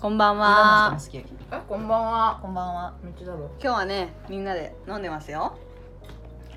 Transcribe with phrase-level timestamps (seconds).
[0.00, 0.96] こんばんは。
[1.68, 2.38] こんばんは。
[2.40, 2.94] こんばんは。
[3.04, 3.50] めっちゃだろ。
[3.62, 5.58] 今日はねみんなで飲んでますよ。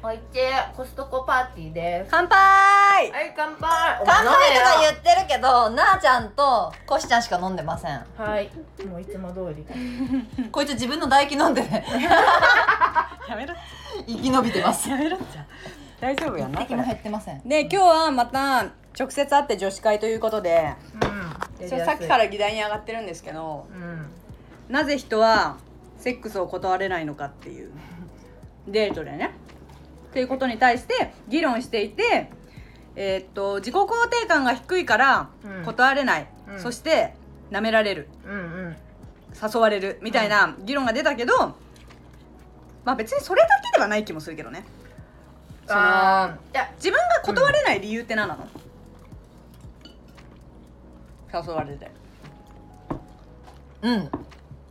[0.01, 0.39] おいち
[0.77, 2.07] コストコパーティーです。
[2.09, 3.11] 乾杯。
[3.11, 4.01] はい乾杯。
[4.05, 8.05] 乾杯とか言ってるけどなあちゃんとコシちゃんしか飲んでません。
[8.15, 8.49] はい。
[8.87, 9.65] もういつも通り。
[10.49, 11.85] こいつ自分の唾液飲んでね。
[13.27, 13.53] やめろ
[14.07, 14.89] 生き延びてます。
[14.89, 15.17] やめろ
[15.99, 17.41] 大丈夫やんな敵も減ってません。
[17.41, 18.67] で今日はまた
[18.97, 20.75] 直接会って女子会ということで。
[21.01, 21.32] うん
[21.67, 24.05] さっきから議題に上がってるんですけどうん
[24.73, 25.57] なぜ人は
[25.97, 27.71] セックスを断れないのかっていう
[28.67, 29.31] デートでね。
[30.09, 32.29] っていうことに対して議論していて
[32.95, 35.65] えーっと自己肯定感が低いからうん。
[35.65, 36.59] 断れない、うん。
[36.59, 37.13] そして
[37.51, 38.07] 舐められる。
[38.25, 38.35] うんう
[38.69, 38.75] ん。
[39.53, 39.99] 誘われる。
[40.01, 41.55] みたいな議論が出たけど、
[42.85, 44.63] まあ別にそれだけではない気もするけどね。
[45.67, 45.83] そのい
[46.53, 48.47] や自分が断れない理由って何なの、
[51.33, 51.91] 誘われて。
[53.81, 54.09] うん。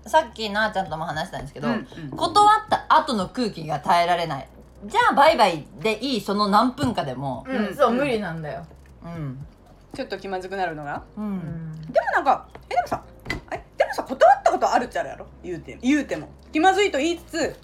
[0.06, 2.10] さっきなあちゃんとも話したんですけど、うんうん。
[2.10, 4.48] 断った後の空気が耐えられない。
[4.86, 7.44] じゃあバイバイでいいその何分かでも。
[7.48, 7.76] うん。
[7.76, 8.66] そう無理なんだよ。
[9.04, 9.46] うん。
[9.94, 11.02] ちょっと気まずくなるのが？
[11.16, 11.36] ううん。
[11.36, 13.02] んでもなんかえでもさ
[13.50, 15.26] えでもさ断ったことあるっちゃあるやろ？
[15.44, 16.28] 言うて言うても。
[16.52, 17.56] 気まずいと言いつつ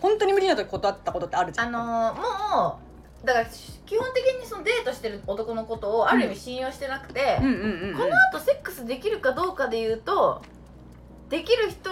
[0.00, 1.68] 本当に無理な時断ったことってあるじゃん。
[1.68, 1.70] あ
[2.12, 2.20] のー
[2.54, 2.78] も
[3.22, 3.46] うだから
[3.88, 7.94] 基本的にそのデートしてる男のことをある意味信用してなくて、うんうんうんうん。
[7.94, 10.42] この後セックスできるかどうかで言うと
[11.30, 11.90] できる人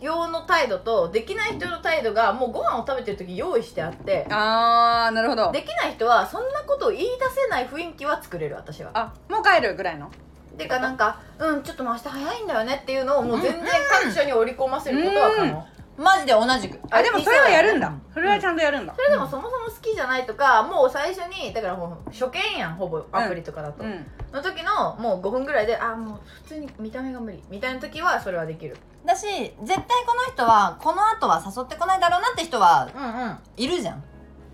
[0.00, 5.52] 用の態度とできない人の態度がもうご飯を食べてる時用意してあってあーなるほど。
[5.52, 7.10] できない人はそんなことを言い出
[7.42, 8.90] せない雰囲気は作れる私は。
[8.94, 10.10] あもう帰るぐらいの？
[10.56, 13.62] てかなんかうんちょっと明日早いんだよねっていうのをもう全然
[14.02, 15.66] 各所に織り込ませることは可能、
[15.98, 16.78] マジで同じく。
[16.90, 17.88] あでもそれはやるんだ。
[17.88, 18.02] うん。
[18.12, 18.94] それはちゃんとやるんだ。
[18.94, 24.06] それでもそもそも好きじゃないとかもう最初にだからもう初見やんほぼアプリとかだと、うん。
[24.32, 27.42] の時のもう5分ぐらいであもう普通に見た目が無理。
[27.50, 28.76] みたいな時はそれはできる。
[29.04, 33.38] だし絶対この人はこの後は誘ってこないだろうなって人はうんうん。
[33.56, 34.02] いるじゃん。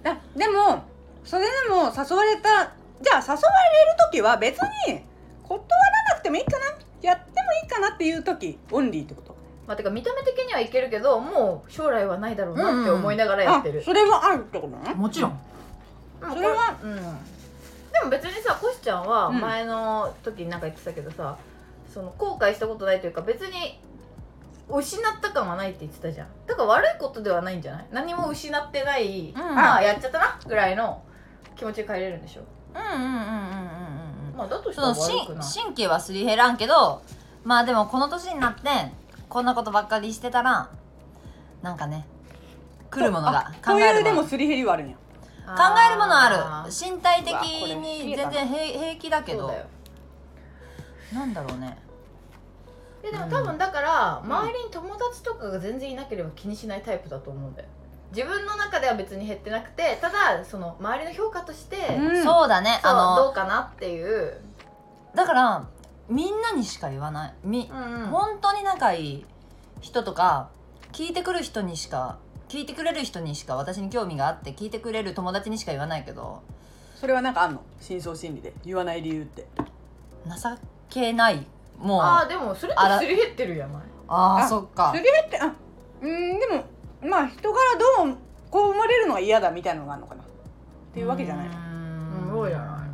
[0.04, 0.84] あでも
[1.24, 3.40] それでも誘われたじゃあ誘われる
[4.12, 5.00] 時は別に
[5.42, 6.66] 断らなくてもいいかな。
[7.00, 9.31] やってもいいかなっていう時オンリーってこと？
[9.72, 14.94] まあ、てか見た目的にはいけるけどもう将来はないだろうなって思いながらやってる、あそれはあるってことね？
[14.94, 15.40] もちろん。
[16.20, 17.02] でもそれはこうん、で
[18.04, 19.40] も別にさコシちゃんはうん。
[19.40, 21.38] 前の時になんか言ってたけどさ、
[21.90, 23.80] その後悔したことないというか別に
[24.68, 26.28] 失った感はないって言ってたじゃん。
[26.46, 27.86] だから悪いことではないんじゃない？
[27.92, 29.34] 何も失ってない、ん。
[29.34, 31.02] まあやっちゃったなぐらいの
[31.56, 32.42] 気持ちで帰れるんでしょ？
[32.74, 37.02] うんうんうんうんうんうんまあだとしたら悪くな神経はすり減らんけど
[37.44, 38.60] まあでもこの年になって
[39.32, 40.68] こんなことばっかりしてたら
[41.62, 42.04] なんかね
[42.90, 44.96] 来るものがあこういうでももすり減りはあるんや。
[45.46, 45.52] 考
[45.90, 49.40] えるものあーる身体的に全然平平気だけど。
[49.40, 49.66] そうだよ。
[51.14, 51.78] なんだろうね。
[53.02, 57.68] ででも多分だから、周りに友達とかが全然いなければ気にしないタイプだと思うんだよ。
[58.14, 62.22] 自分の中では別に減ってなくてただその周りの評価として、うん。
[62.22, 64.36] そうだねそうあのどうかなっていう、
[65.14, 65.66] だから
[66.08, 67.34] みんなにしか言わない。
[67.44, 69.26] み、うん本当に仲いい
[69.80, 70.50] 人とか
[70.92, 72.18] 聞いてくる人にしか
[72.48, 76.42] 聞いてくれる人にしか私に興味があって聞いてくれる友達にしか言わないけど
[76.96, 77.62] それはなんかあんの？
[77.80, 78.52] 深層心理で。
[78.64, 79.46] 言わない理由って。
[80.26, 80.32] 情
[80.90, 81.46] けない。
[81.78, 83.82] もうあああでもそれってすり減ってるやない？
[84.08, 84.92] ああそっか。
[84.94, 85.52] すり減ってあ
[86.00, 86.64] うんでも
[87.08, 87.58] まあ人か
[87.98, 88.16] らどう
[88.50, 90.22] こう思われるのが嫌だみたいなのがあるのかな。
[90.22, 90.26] っ
[90.92, 91.48] ていうわけじゃない。
[91.48, 91.56] のう
[92.28, 92.90] んそうじゃない。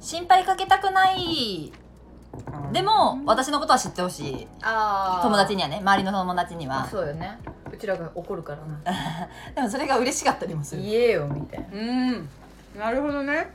[0.00, 1.72] 心配かけたくない
[2.72, 4.48] でも私のことは知ってほしい。
[4.62, 6.86] あ友達にはね周りの友達には。
[6.88, 7.38] そうよね。
[7.72, 8.58] うちらが怒るから
[8.92, 9.28] な。
[9.54, 10.82] でもそれが嬉しかったりもする。
[10.82, 11.66] 言えよみたいな。
[11.72, 12.28] うん。
[12.78, 13.50] なるほどね。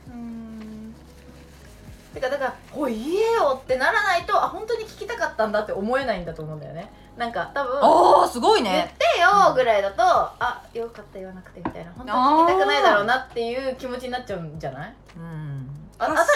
[2.14, 6.90] てかだから「おい言えよ」ってならないとあ本当に聞きたかったんだって思えないんだと思うんだよね。
[7.18, 11.92] なんか多分おおすごい言っねてよぐらいだとあよかった言わなくてみたいな。
[11.92, 14.94] 本当に聞きたくないだろうなっていう気持ちになっちゃうんじゃない？
[15.16, 15.70] うん。
[15.98, 16.26] あ私もね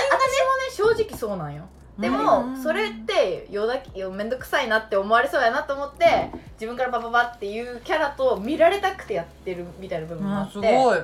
[0.70, 1.62] 正直そうなんよ
[2.00, 10.52] でも、うんそれってよだきよめんどくさいなって思われそうやなと思って自分からバババっていうキャラと見られたくてやってるみたいな部分もああって。
[10.52, 10.98] すごい。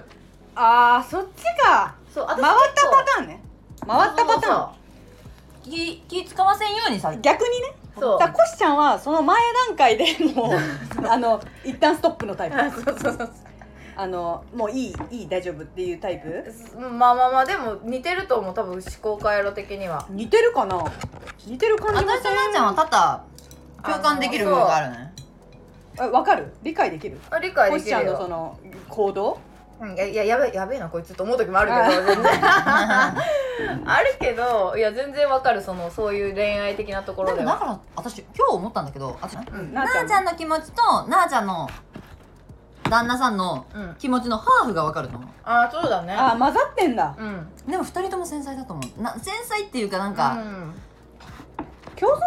[0.54, 3.40] あーそっちかそう回私ったパターンね。
[3.87, 4.70] 回ったパターン。
[5.64, 7.75] 気気使わせんようにさ逆にね。
[7.98, 8.19] そう。
[8.19, 9.38] だからコシちゃんはその前
[9.69, 10.56] 段階でもう
[11.06, 12.58] あの一旦ストップのタイプ。
[12.58, 13.31] あ そうそうそう
[13.98, 16.44] あのもういいいい大丈夫っていうタイプ？
[16.78, 20.06] まあまあまあでも似てると思う多分思考回路的には。
[20.10, 20.84] 似てるかな？
[21.46, 23.25] 似てる感じも私となーちゃんは多々
[23.98, 25.12] 共感できる部分があるね。
[25.98, 26.52] えわかる？
[26.62, 27.19] 理解できる？
[27.31, 28.58] あ理解コシちゃんできるよのその
[28.88, 29.38] 行動？
[29.81, 32.32] うんいやいややべやべえなこいつと思う時もあるけど 全然。
[33.87, 37.38] あるけどいや全然わかるそのそういう恋愛的なところでは。
[37.38, 41.69] でもだから私今日思ったんだけどあなうんあちゃんの気持ちとなあちゃんの
[42.88, 43.94] 旦那さんのうん。
[43.99, 45.31] 気持ちのハーフが分かると思う。
[45.44, 46.15] ああそうだね。
[46.15, 47.15] あ混ざってんだ。
[47.19, 47.49] うん。
[47.69, 49.03] でも二人とも繊細だと思う。
[49.03, 50.75] な繊細っていうかなんうか、ん。
[51.94, 52.19] 共存？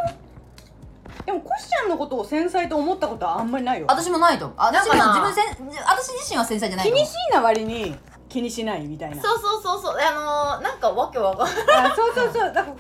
[1.26, 3.86] でもコシちゃんのことを繊細と思ったことはあんまりないよ。
[3.88, 4.58] 私もないと思う。
[4.58, 6.98] 私もなんか分せん私自身は繊細じゃないと思う。
[6.98, 7.96] 気にしいな割に
[8.30, 9.22] 気にしないみたいな。
[9.22, 9.98] そうそうそうそう。
[10.00, 11.56] あのー、なんかわけわかんない。
[11.92, 12.54] あそうそうそう。
[12.54, 12.76] だから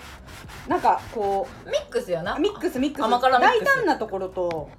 [0.67, 2.35] なんかこミックスやな。
[2.35, 3.03] うミックスミックス。
[3.03, 3.65] 甘辛ミックス。
[3.65, 4.69] 大胆なところと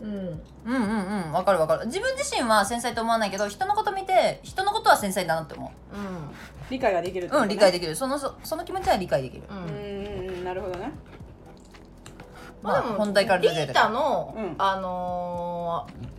[0.00, 0.08] うん。
[0.08, 1.32] うんうんうん。
[1.32, 1.86] 分かる分かる。
[1.86, 5.96] 自分自身は繊細と思わないけど人のこと見て人のことは繊細だなって思う。
[5.96, 6.34] ん。
[6.70, 7.96] 理解ができるってううん理解でできる。
[7.96, 9.42] そのそその気持ちは理解できる。
[9.48, 9.66] ううん。
[9.66, 10.90] んうんうんなるほどね。
[12.62, 14.54] まあ本題からリ出てるータの、うん。
[14.58, 16.14] あのー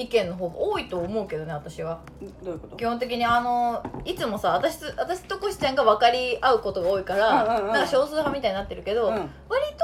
[0.00, 1.98] 意見の方が多いと思うけどね私は。
[2.44, 2.76] どういうこと？
[2.76, 7.72] 基本的にあのいつもさ私と私とコシちゃんが分かり合うことが多いから、うんうんうん。
[7.72, 9.14] なんか少数派みたいになってるけど、うん。
[9.14, 9.28] 割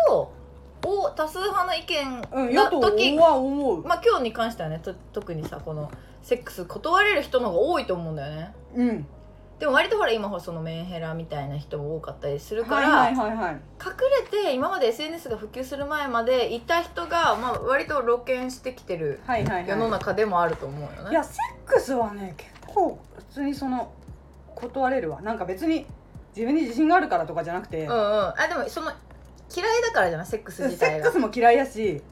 [0.08, 0.32] と
[0.84, 3.82] お多数派の意見うんがよと時、は思う。
[3.84, 5.90] まあ今日に関してはねと特にさこの
[6.22, 8.54] セックス断れる人の方が多いと思うんだよね。
[8.76, 9.06] うん。
[9.58, 13.52] でも割とほら今ほらそのメンヘラみたいな人も多かったりするから、はいはいはいはい。
[13.52, 13.92] 隠
[14.32, 19.68] れて今まで SNS が普及する前までいた人が、まあ、割と露見してきてるはいはいはい。
[19.68, 21.10] 世の中でもあると思うよね。
[21.10, 23.92] いやセックスはね結構普通にその
[24.54, 25.22] 断れるわ。
[25.22, 25.86] なんか別に
[26.34, 28.90] 自分に自信があるからとかじゃなくて、うんうん、あでもその
[29.54, 30.26] 嫌いだからじゃない？
[30.26, 31.06] セックス自セ体が。
[31.06, 32.02] ックスも嫌いやし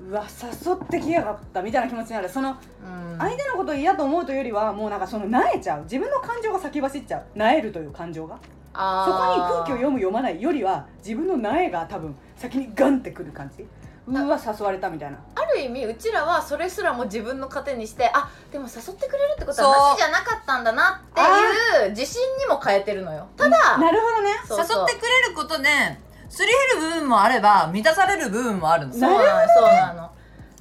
[0.00, 0.24] うわ
[0.66, 2.28] 誘ってきやがったみたいな気持ちになる。
[2.28, 3.18] そのうん。
[3.18, 5.82] 相手のことを嫌と思うというよりはもうなんかそのなえちゃう。
[5.82, 7.38] 自分の感情が先走っちゃう。
[7.38, 8.36] なえるという感情が。
[8.72, 8.78] そ
[9.12, 13.66] こに空気を読む読まないよりは自分のなえが多分先にガンってくる感じ。
[14.06, 15.18] うわ誘われたみたいな。
[15.34, 19.70] ある意味うちらはそれすらも自分の糧にしてあでも誘ってくれるってことそう。
[19.70, 23.26] はなしじゃなかったんだなっていう自信にも変えてるのよ。
[23.36, 24.30] ただなるほどね。
[24.48, 24.86] そうそう。
[24.88, 25.68] 誘ってくれることで
[26.30, 30.10] すり減る部分もあれば満たされる部分もあるんですそうよなのそうなの。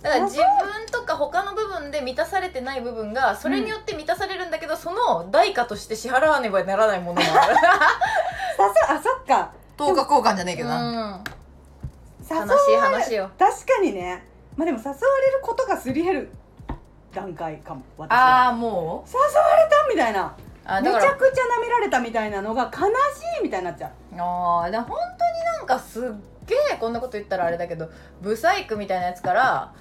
[0.02, 0.46] だから自分
[0.92, 7.56] とか他の部分で満たされてない部分がそれによって満たされるんだけど、その代価として支払わねばならないものもある。
[8.90, 9.52] あそっか。
[9.78, 11.24] 等価交換じゃねえけどな、うん。
[12.30, 13.30] 誘わ悲しいれ話よ。
[13.38, 14.26] 確かにね。
[14.56, 15.00] まあでも誘われ
[15.32, 16.32] ることがすり減る
[17.14, 18.46] 段階かも私は。
[18.46, 20.36] ああも誘われたみたいな
[20.82, 23.92] めちゃくちゃ舐められたみたいなのが悲しいみたいになっちゃう。
[24.18, 26.04] あーでも本当になんかすっ
[26.46, 27.90] げえこんなこと言ったらあれだけど
[28.22, 29.74] ブサイクみたいなやつから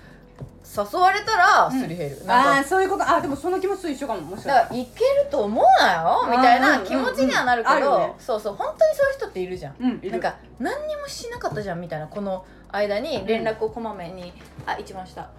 [0.65, 3.09] 誘われたらすり減る、あなんかあそういうこと。
[3.09, 4.77] あでもその気持ちと一緒かももしかしただから。
[4.77, 9.75] らいけると思うなよみたいな気持ちにはなるけど、うんそうそう本当にそういう人っているじゃん。
[9.81, 10.11] うん。
[10.11, 14.33] なんか何にもしなかったじゃんみたいなこの間に連絡をこまめに、
[14.67, 15.31] あ一番下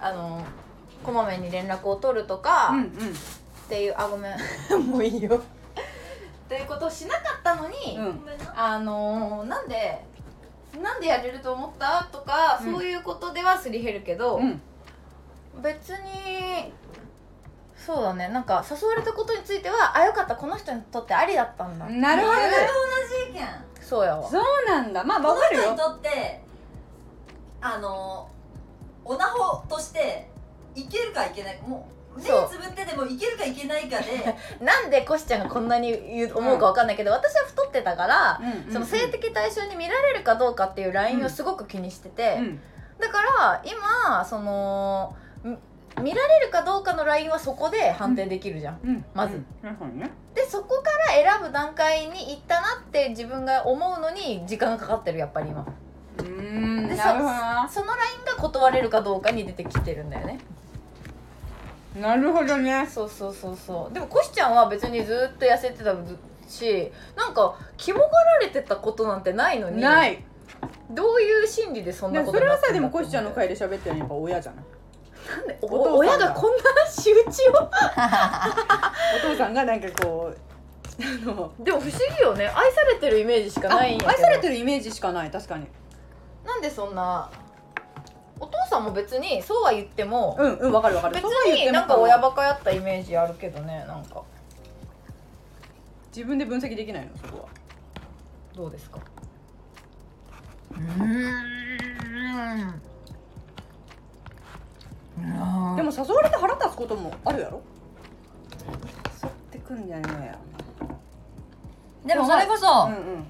[0.00, 0.44] あの
[1.02, 2.90] こまめに連絡を取るとか、うんうん
[3.68, 5.36] っていうあごめんもういいよ。
[5.36, 5.40] っ
[6.48, 8.20] ていうことをしなかったのに、うん。
[8.56, 10.02] あのーなんで
[10.82, 12.08] なんでやれると思った？
[12.10, 12.72] とか、うん。
[12.72, 14.58] そういうことではすり減るけど、うん。
[15.62, 16.72] 別に
[17.76, 18.28] そうだね。
[18.28, 20.34] なんか誘われたことについてはあよかった。
[20.34, 21.86] この人にとってありだったんだ。
[21.90, 22.42] なるほどね。
[23.28, 23.46] 同じ意見
[23.82, 24.26] そうやわ。
[24.30, 25.04] そうなんだ。
[25.04, 25.62] まあこのわかるよ。
[25.64, 26.40] 人にとって
[27.60, 28.30] あの
[29.04, 30.30] オナホとして
[30.74, 34.36] いけるかいけないもう目つぶってでもいけるかいけないかで。
[34.64, 38.72] なんでコシちゃんがこんなに言う思うかわかんないけど、私は太ってたから、うんうんうん。
[38.72, 42.60] その性的対象に見られるかどうかっていうラインをすごく気にしてて、うん。
[42.98, 45.14] だから今その
[45.44, 45.56] み
[46.02, 49.04] 見られるかどうかのラインはそこで判定できるじゃん、うん。
[49.14, 49.42] まず。
[49.62, 49.98] うん。
[49.98, 50.10] ね。
[50.34, 50.90] でそこか
[51.24, 55.66] ら選ぶ段階に行ったなって自分が思うのに時間がかかってるやっぱり今。
[56.18, 56.24] うー
[56.84, 56.88] ん。
[56.88, 60.38] でそのラインが断れるかどうかに出てきてるんだよね
[61.96, 62.86] なるほどね。
[62.86, 63.94] そうそうそうそう。
[63.94, 65.94] でもコシちゃんは別にずっと痩せてた
[66.48, 70.22] しなんかキモがられてたことなんてないのにない。
[70.90, 74.64] どういう心理でそんなでことそれはさでもコシちゃんの回で喋ってるのはやっぱ親じゃない。
[75.36, 77.52] なんでお親がこんな仕打ちを？
[79.26, 80.38] お父さんがなんかこう
[80.98, 82.46] でも不思議よね。
[82.48, 85.66] 愛されてるイメージしかあない愛されてるイメージしかない確かに。
[86.44, 87.30] なんでそんな
[88.40, 91.14] お父さんも別にそうは言っても、うんうんわかるわかる。
[91.14, 94.22] 別になんか親バカやったイメージあるけどねなんか。
[96.14, 97.10] 自分で分析できないの？
[97.16, 97.48] そこは。
[98.54, 98.98] どうですか？
[100.72, 100.88] うーん。
[105.76, 107.60] でも誘われて腹立つこともあるやろ？
[109.22, 110.38] 誘ってくんじゃねえや
[112.06, 113.26] でもそれこそ、うんうん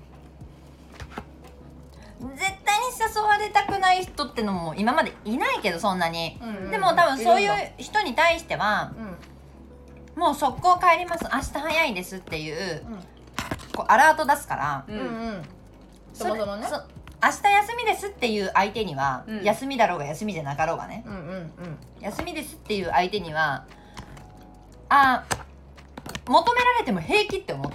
[2.20, 6.70] 絶対に誘われたくない人ってのも今までいないけどそんなに、うん。
[6.70, 8.92] でも多分そういう人に対しては
[10.16, 10.20] うん。
[10.20, 11.24] もう速攻帰ります。
[11.32, 12.82] 明日早いですっていう
[13.74, 15.06] こうアラート出すから、ううんうん。
[15.40, 15.42] ん
[16.12, 16.66] そもそもね。
[16.66, 16.82] そ
[17.20, 19.42] 明日休みですっていう相手には、うん。
[19.44, 21.04] 休みだろうが休みじゃなかろうがね。
[21.06, 21.78] うんうんうん。
[22.00, 23.64] 休みですっていう相手には
[24.88, 25.24] あ
[26.26, 27.72] 求められても平気って思う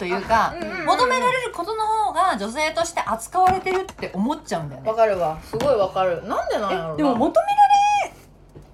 [0.00, 4.88] というか、うんうんうん求められることの方が女性として扱われてるって思っちゃうんだよね。
[4.88, 5.38] わかるわ。
[5.42, 6.26] すごいわかる。
[6.26, 7.52] なんでなんやろでも求めら
[8.08, 8.14] れ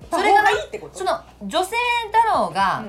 [0.08, 0.98] た方がいいってこと？
[0.98, 1.74] その女性
[2.12, 2.84] だろうが、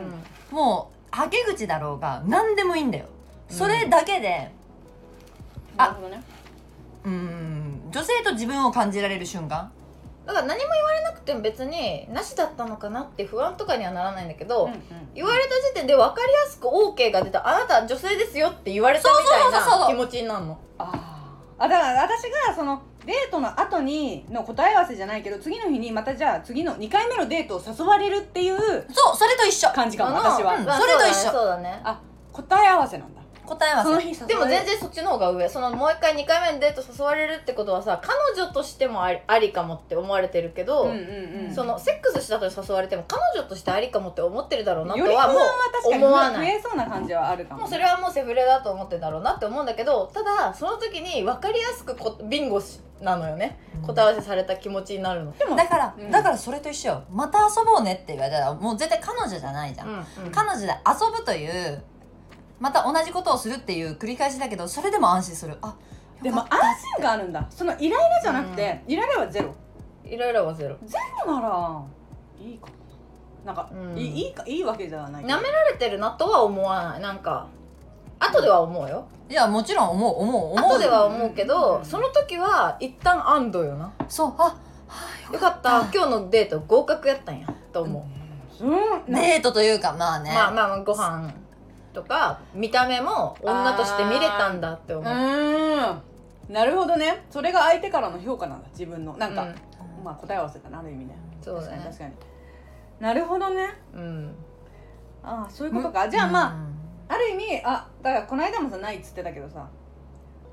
[0.51, 3.07] うもうはけ口だろうが何でもいいんだよ。
[3.49, 4.51] それだけで
[5.75, 6.23] なるほどね。
[7.05, 9.63] うーん女性と自分を感じられる瞬間。
[9.63, 9.71] ん
[10.27, 14.81] だから何も言われなくても別になしだったのかなって不安とかにはならないんだけど、うんうん
[15.15, 20.59] 言われた時点で分かりやすく OK が出たあなた女性ですよって言われたみたいな気持ちになるの。
[20.77, 21.63] あー。
[21.63, 29.69] あだから私がそのデートの後にの答え合わせじゃないけど次の日にまたじゃあ次の2回目のデートを誘われるっていうそうそれと一緒。
[29.71, 30.65] 感じかも私は、うん。
[30.65, 31.31] まあそれと一緒。
[31.31, 31.99] そうだねあ
[32.31, 33.16] 答え合わせなんだ
[33.47, 35.49] 答え合わせその日でも全然そっちの方が上。
[35.49, 41.55] そのもう一回2回目のデート誘われるってことはさ彼女としてもありありかもって思われてるけど、うんうんうん。
[41.55, 46.51] そのセックスした後に誘われても彼女としてありかもって思ってるだろうなとははもう思わない。
[46.51, 47.61] 増えそうな感じはあるかも。
[47.61, 53.59] もうそれはもうセフレだと思ってるだろうなって思うんだけどただその時に分かりやすくこビンゴしなのよね。
[53.85, 56.09] 答え合わせされた気持ちになるの、でもだから、うん。
[56.09, 56.91] だからそれと一緒。
[56.91, 60.31] よまた遊ぼうねって言われたらもう絶対彼女じゃないじゃん、うん。
[60.31, 61.83] 彼女で遊ぶという
[62.59, 65.57] また同じことをするっていう繰り返しだけどそれでも安心する。
[65.61, 65.75] あ
[66.21, 66.59] でも安
[66.97, 67.45] 心感あるんだ。
[67.49, 69.53] そのイライラじゃなくて、イライラはゼロ。
[70.03, 70.75] イライラはゼロ。
[70.85, 71.83] ゼロなら
[72.39, 72.67] いいか
[73.45, 73.97] ななんか、うん。
[73.97, 75.35] いいいいかいいわけじゃないけど。
[75.35, 77.01] 舐められてるなとは思わない。
[77.01, 77.47] なんか
[78.19, 79.07] 後では思うよ。
[79.29, 80.21] いやもちろん思う。
[80.23, 80.59] 思う思う。
[80.59, 83.93] 後では思うけど、うんその時は一旦安堵よな。
[84.09, 84.33] そう。
[84.37, 84.57] あ
[85.31, 85.81] よかった。
[85.93, 88.07] 今日のデート合格やったんやと思
[88.61, 89.13] う、うん。
[89.13, 91.31] なデートというかまあね、まあまあまあご飯
[91.97, 96.53] とか見た目も女として見れたんだって思う。
[96.53, 97.25] なるほどね。
[97.31, 99.17] それが相手からの評価なんだ自分の。
[99.17, 99.55] なんか、うん。
[100.03, 101.17] まあ答え合わせだなある意味ね。
[101.41, 101.81] そうだね。
[101.83, 102.11] 確かに
[102.99, 103.69] なるほどね。
[103.95, 104.35] うん。
[105.23, 106.67] ああそういうことか、じゃあま
[107.09, 109.67] あ、ある意味あだからこの間もさないっつってたけどさ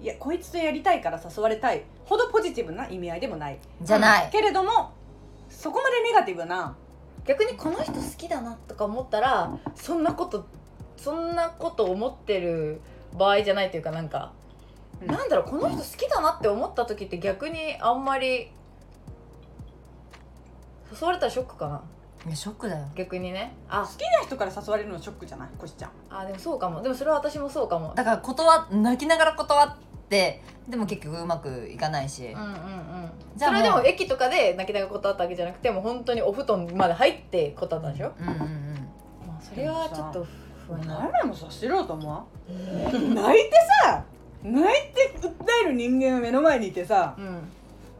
[0.00, 1.84] いやこいつとやりたいから誘われたい。
[2.06, 3.58] ほどポジティブな意味合いでもない。
[3.82, 4.92] じゃない、けれども
[5.50, 6.74] そこまでネガティブな。
[7.26, 10.46] 逆にこの人好きだなとか思ったらそんなこと
[10.96, 12.80] そんなこと思ってる
[13.16, 14.32] 場合じゃないというかなんか、
[15.00, 15.08] うん。
[15.08, 18.50] なんだろうこの人好きだなって思った時って逆にあんまり
[20.90, 21.82] 誘われたらショックかな。
[22.26, 22.86] いやショックだよ。
[22.94, 23.54] 逆にね。
[23.68, 25.48] あ好きな人から誘われるのショックじゃない？
[25.58, 25.90] こしちゃん。
[26.08, 26.80] あでもそうかも。
[26.80, 27.92] でもそれは私もそうかも。
[27.94, 29.76] だから断泣きながら断っ
[30.08, 32.54] てでも結局うまくいかないし、うんうんうん。
[33.36, 38.38] じゃあそれはでも駅とかで泣きながら断ったわけじゃなくてもう本当にお布団まで入って断ったんでしょ、うんうんうん
[39.26, 40.26] まあ、それはちょっと
[40.66, 43.52] 不安になる誰もさ素人もわ泣いて
[43.84, 44.04] さ
[44.42, 45.32] 泣いて訴
[45.64, 47.14] える人間が目の前にいてさ。
[47.16, 47.48] うん。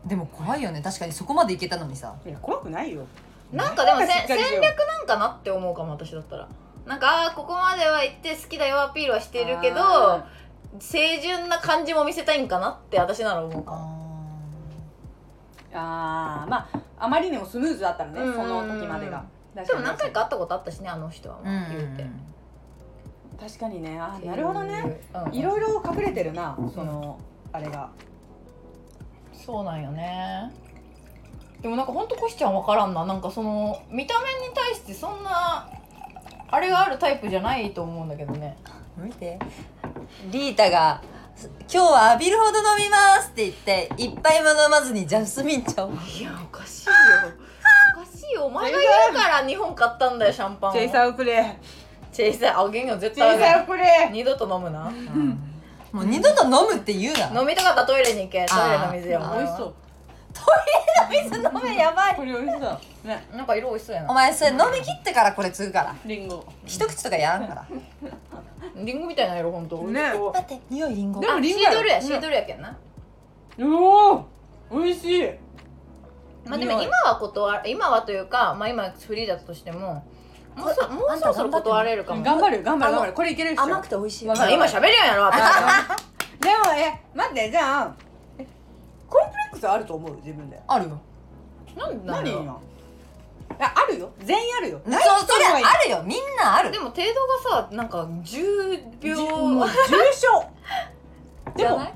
[0.07, 0.83] でも怖いよね。
[0.83, 2.15] 確かにそこまでいけたのにさ。
[2.27, 3.07] いや怖くないよ。
[3.51, 6.49] なんかでもせ戦略なんかなって思うかも私だったら。
[6.85, 10.27] なんかあーここまでは行って好きだよアピールはしてるけどあ
[10.79, 14.29] 清純な感じも見せたいんかなって私なら思うかも。
[15.73, 16.51] あー。
[16.51, 16.69] まあ
[16.99, 18.35] あまりにもスムーズだったらねうん。
[18.35, 19.25] その時までが。
[19.55, 21.69] でも何回か会ったことあったしねあの人は、うんうん。
[21.71, 22.05] 言うて
[23.41, 23.99] 確かにね。
[23.99, 24.27] あー。
[24.27, 25.01] なるほどね。
[25.27, 27.19] うんいろいろ隠れてるなその
[27.53, 27.91] あれが。
[29.33, 30.51] そうなんよね。
[31.61, 33.05] でもなんかほんとコシちゃん分からんな。
[33.05, 35.69] なんかその見た目に対してそんな
[36.51, 38.57] あれがあるタイプじゃないと思うんだけどね。
[38.97, 39.39] 見て。
[40.31, 41.03] リータが
[41.43, 45.91] 「今日は浴びるほど飲みます」って言って一杯も飲まずにジャスミン茶を。
[45.91, 46.93] いやおかしいよ。
[47.97, 48.45] おかしいよ。
[48.47, 51.59] お前が言うから日本買ったんだよシャンパンをチェイサーをくれ
[52.15, 54.09] チェイサーあげんよ絶チェイ対あげんサーをくれ。
[54.13, 54.91] 二度と飲むな。
[55.93, 57.41] もう二度と飲むって言うな。
[57.41, 58.47] 飲みたかったらトイレに行け。
[58.47, 59.75] トイレの水よ美味しそう。
[61.11, 62.17] 水飲めやばい。
[62.17, 63.27] これ美味しそうね。
[63.33, 65.97] なんか色美味しそうやおな前それ飲み切ってからこれ継ぐから。
[66.05, 66.45] リンゴ。
[66.65, 67.67] 一口とかやらんから。
[68.77, 69.77] リンゴみたいな色ほんと。
[69.89, 70.01] ね。
[70.33, 71.21] 待って匂いリンゴ。
[71.21, 71.75] でもリンゴやろ。
[71.75, 72.77] ードルやシードルやけんな。
[73.61, 74.27] おお
[74.73, 75.31] 美味しい。
[76.47, 80.07] まあでも今は断る今はというかまあ今フリーだったとしても
[80.57, 82.23] もうそもうそろそろ断れるかも。
[82.23, 83.13] 頑張る頑張る頑張る。
[83.13, 83.63] これいけるっしょ。
[83.63, 84.29] 甘くて美味しい。
[84.29, 85.41] わまあ今喋るやんやろ私
[86.41, 87.95] でもえ待ってじゃあ
[88.39, 88.47] え
[89.09, 90.61] コンプレックスあると思う自分で。
[90.67, 91.01] あるよ。
[91.77, 94.11] なん何今いやあるよ。
[94.21, 94.81] 全員あるよ。
[94.85, 96.03] そうないそれあるよ。
[96.05, 96.71] みんなある。
[96.71, 99.67] でも程度がさなんか10じ秒 重
[100.13, 100.45] 症。
[101.57, 101.93] でもじゃない？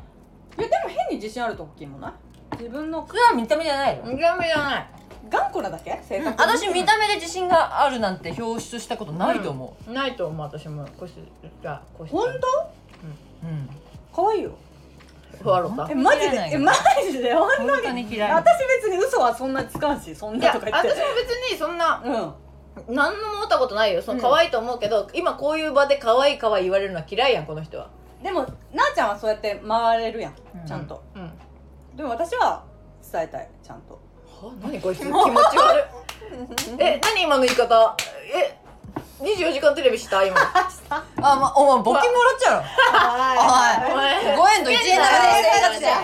[0.58, 2.56] いやでも変に自信ある時もない？
[2.58, 4.02] 自分のそれは見た目じゃないよ。
[4.04, 4.90] 見た目じゃない
[5.28, 6.00] 頑固なだけ？
[6.02, 6.42] 性格。
[6.42, 10.86] 私見た目で自信があるなんて表出したことないと思う、ないと思う私も。
[10.98, 11.14] こし
[11.62, 12.38] がこし本うん。
[14.14, 14.52] 可愛いよ。
[15.44, 16.72] 笑ったえマジで嫌いなんよえマ
[17.12, 17.32] ジで？
[17.34, 18.32] 本本当に嫌い。
[18.32, 22.94] 私別に嘘はそんなつかんしそんいや私もなとか言って別にそんなうん。
[22.94, 24.02] 何も思ったことないよ。
[24.02, 24.22] そのうん。
[24.22, 27.90] 可愛いと思うけど、今こういう場で可愛い可愛い言われるのは嫌いやんこの人は。
[28.22, 28.40] でも
[28.72, 30.66] なあちゃんはそうやって回れるやんうん。
[30.66, 31.22] ちゃんと、うん。
[31.22, 31.30] は
[31.96, 32.64] でも私は
[33.12, 34.00] 伝えたいちゃんと
[34.62, 35.00] 何こいつ？
[35.00, 35.82] 気持ち悪い。
[36.78, 37.96] え何今の言い方？
[38.34, 38.56] え
[39.20, 40.24] 24時間テレビした？
[40.24, 40.36] 今。
[40.90, 41.02] あ
[41.36, 42.62] まお前募金もらっちゃうの？
[42.62, 46.02] はお前5円と1円なら生活じゃん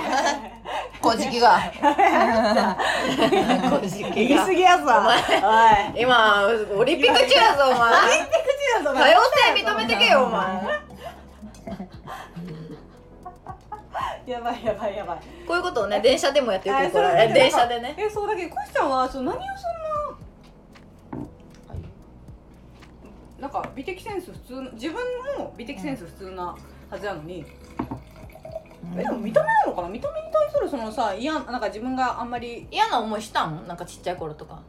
[1.01, 1.61] 小じきが。
[4.15, 4.85] 言い過ぎやぞ。
[4.87, 4.89] お
[5.99, 6.03] い。
[6.03, 7.93] 今オリンピック中やぞお前。
[8.01, 9.21] 口だぞ多様
[9.55, 10.45] 性認めてけよお前
[14.27, 15.19] やばいやばいやばい。
[15.47, 17.95] こういうことをね電車でもやってよくられ電車でね。
[17.97, 21.27] えそうだけどコシちゃんはそう何をそんな
[23.41, 24.97] なんか美的センス普通の自分
[25.39, 26.57] も美的センス普通な
[26.91, 27.45] はずなのに、
[28.97, 29.89] えでも見た目なのかな？
[29.89, 32.67] 見た目に対するそのさ嫌なんか自分があんまり。
[32.71, 33.67] 嫌な思いしたん？
[33.67, 34.61] なんかちっちゃい頃とか。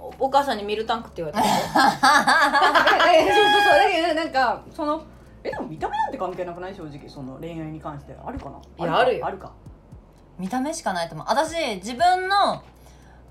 [0.00, 1.44] おお母さんにミルタンクって言われた。
[3.12, 3.78] ええそうそうそう。
[3.78, 5.02] だけどねなんかその
[5.44, 6.74] えでも見た目なんて関係なくない？
[6.74, 8.84] 正直その恋愛に関してあるかな？
[8.84, 9.26] いやあるよ。
[9.26, 9.52] あるか？
[10.38, 11.26] 見た目しかないと思う。
[11.28, 12.62] 私自分の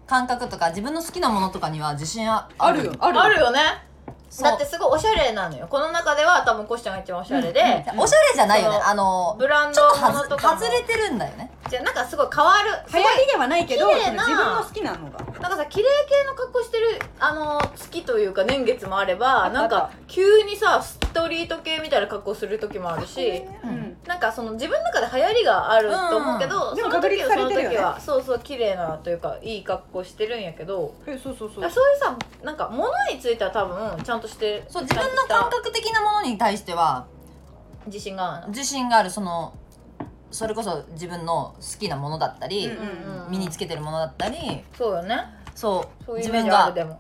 [0.08, 2.94] 感覚とか自分の好きなものとかには自信はあるよ。
[3.00, 3.20] ある。
[3.20, 3.51] あるよ。
[3.51, 3.60] ね。
[4.30, 4.44] そう。
[4.44, 5.68] だってすごいおしゃれなのよ。
[5.70, 7.62] この中では多分コシちゃんが一番おしゃれで、
[7.94, 8.80] うんおしゃれじゃないよね。
[8.84, 10.60] あのブランちょっとドもの外とかも。
[10.60, 11.50] 外れてるんだよね。
[11.70, 12.70] じゃあなんかすごい変わる。
[12.94, 15.20] 流行りではないけど自分の好きなのが。
[15.20, 23.98] なんかさ綺麗系の格好してるあの月というか年月もあればなんか急にさストリート系みたいな格好する時もあるしうん。
[24.08, 26.77] なんかその自分の中で流行りがあると思うけど、うん。
[26.77, 27.75] その時はそのてるよね。
[27.75, 37.06] 時はそうそう綺麗なというかいい格好してるんやけどえそうそうそうだからそういうさなんか物については多分ちゃんとしてそう自分のちゃんとした感覚的なものに対しては
[37.86, 39.53] 自信がある自信があるその
[40.32, 44.38] それこそ自分の好きなものだったり、うんうん身につけてるものだったり
[44.78, 45.17] そうよね。
[45.56, 47.00] そうそういうイメー自分がジあるでも。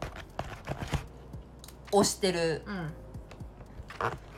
[1.91, 2.93] 推してる、うん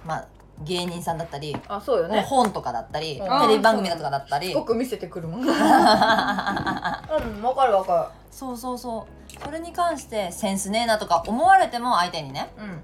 [0.05, 0.27] まあ、
[0.61, 2.21] 芸人さんだったり、あそうよね。
[2.21, 3.41] 本とかだったり、うん。
[3.41, 4.49] テレビ番組とかだったり。
[4.49, 5.41] すごく見せてくるもん。
[5.43, 5.57] うんわ
[7.55, 9.43] かるわかそうそうそう。
[9.43, 12.83] それに関してセンスねえなとか思われても相手にね、るうん。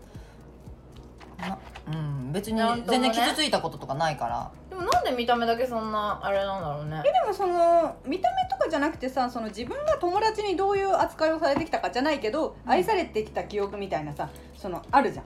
[1.49, 3.11] なうん、別になんともね。
[3.11, 4.51] 全然傷ついたこととかないから。
[4.69, 7.01] でもなんで見た目だけそんなあれなんだろうね。
[7.05, 15.25] えでもその見た目とかじゃなくてさその自分が友達にどういう扱いをされてきたかじゃないけど、愛されてきた記憶みたいなさそのあるじゃん、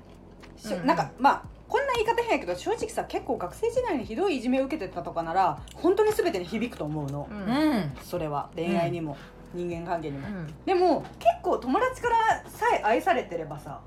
[0.57, 0.85] しょうん。
[0.85, 7.41] なんかまあこんな言い方変やけど正直さ結構学生時代にひどいいじめを受けてたとかなら本当に全てに響くと思うの、ううん。
[7.77, 9.17] んそれは恋愛にも、
[9.55, 10.53] 人間関係にも、うん。
[10.65, 12.15] でも結構友達から
[12.47, 13.79] さえ愛されてればさ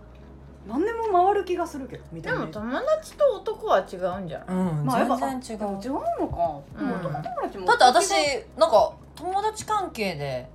[0.66, 2.38] 何でも回る気がするけど見た目。
[2.40, 5.60] でも友達と男は違うんじゃないうん、まあやっぱ全然違う。
[5.60, 8.10] でも違うのか、うん男友達もだって私
[8.58, 10.48] なんか友達関係で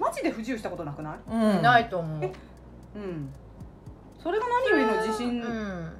[0.00, 1.18] マジで不自由したことなくない？
[1.30, 1.62] うん。
[1.62, 2.30] ないと思う。
[2.96, 3.32] うん。
[4.20, 5.92] それが何よりの自信、うん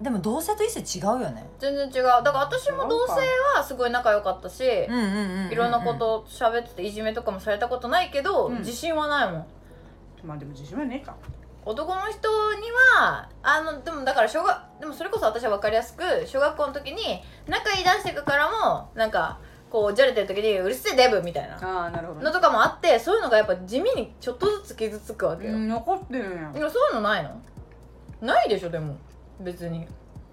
[0.00, 1.48] でも同性と異性違うよね。
[1.58, 2.02] 全然違う。
[2.02, 3.14] だから私も同性
[3.56, 8.58] はすごい仲良かったしうんうんうんうんいろんなこと喋ってていじめとかもされたことないけど、うん。
[8.58, 9.46] 自信はないもん。
[10.24, 11.14] まあでも自信はねえか。
[11.64, 21.56] 男の人にはあのでもだから小学でもそれこそ私は分かりやすく小学校の時に仲言い出してくからもなんかこうじゃれてる時に「うるせえデブ」みたいな
[22.20, 26.52] のとかもあってそういうのがやっぱ地味にちょっとずつ傷つくわけよ、うん残ってるんや。
[26.54, 27.30] いやそういうのないの？
[28.20, 28.96] ないでしょでも
[29.40, 29.86] 別に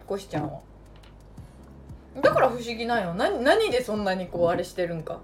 [0.07, 0.59] こしちゃんは
[2.21, 3.13] だから不思議なんよ。
[3.15, 5.19] 何何でそんなにこうあれしてるんか。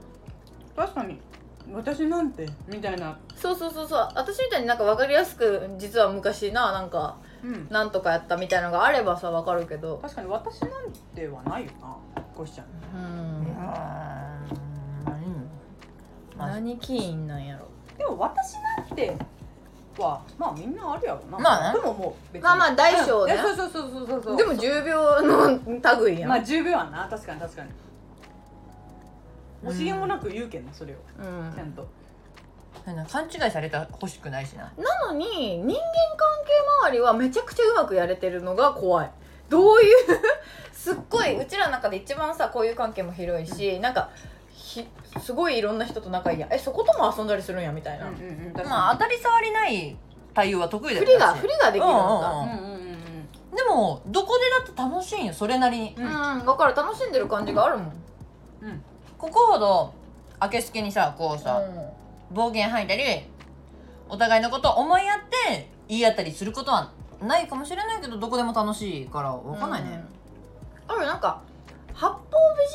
[0.76, 1.20] 確かに。
[1.72, 3.20] 私なんてみたいな。
[3.36, 4.10] そうそうそうそう。
[4.16, 7.68] 私みたいになんか分かりやすく実は昔ななんかうん。
[7.70, 9.98] なんとかやったみたいのがあればさ分かるけど。
[9.98, 10.72] 確かに私なん
[11.14, 12.66] てはないよなこしちゃん。
[12.66, 12.68] う
[13.06, 13.30] ん。
[16.40, 17.68] 何起因なんやろ。
[17.98, 19.16] でも私なんて
[20.00, 21.40] はまあみんなあるやろな。
[21.40, 21.80] まあね。
[21.80, 22.44] でももう別に。
[22.44, 23.34] まあまあ大小ね。
[23.34, 23.40] うん。
[23.40, 24.38] いやそうそうそうそうそう。
[24.38, 27.08] でも10秒の類やん、まあ10秒はな。
[27.10, 27.70] 確かに確かに。
[29.66, 30.98] 惜しげもなく言うけんなそれを。
[31.18, 31.54] うん。
[31.54, 31.88] ちゃんと。
[33.12, 34.64] 勘違いされてほしくないしな。
[34.78, 35.76] なのに人間関
[36.46, 36.52] 係
[36.88, 39.12] 周りはめちゃくちゃうまくやれてるのが怖い。
[39.50, 39.96] どういう？
[40.74, 44.10] すっごいうちらの中で一番さ交友関係も広いし、なんか
[44.70, 44.88] ひ
[45.20, 46.48] すごいいろんな人と仲いいや。
[46.48, 48.54] んえそことも遊んだりするんやみたいな、うんうんうん。
[48.54, 49.98] 確まあか当たり障りない
[50.34, 51.98] 対応は得意だよ振りが私振りができるんだ。
[51.98, 52.90] うんうんにうんうんうん
[53.56, 55.96] でもどこでだって楽しいんよそれなりに。
[55.98, 57.94] ううんん分かる楽しんでる感じがあるもん。
[58.62, 58.70] うん。
[58.70, 58.84] うん
[59.18, 59.94] ここほど
[60.42, 61.62] 明けすけにさこうさ、
[62.32, 63.04] 暴言吐いたり
[64.08, 66.90] お互いのことを思いやって言い合ったりすることは
[67.22, 70.02] ないかもしれないけどどこでも楽しいから分かんないね、
[70.88, 70.96] うん。
[70.96, 71.42] あるなんか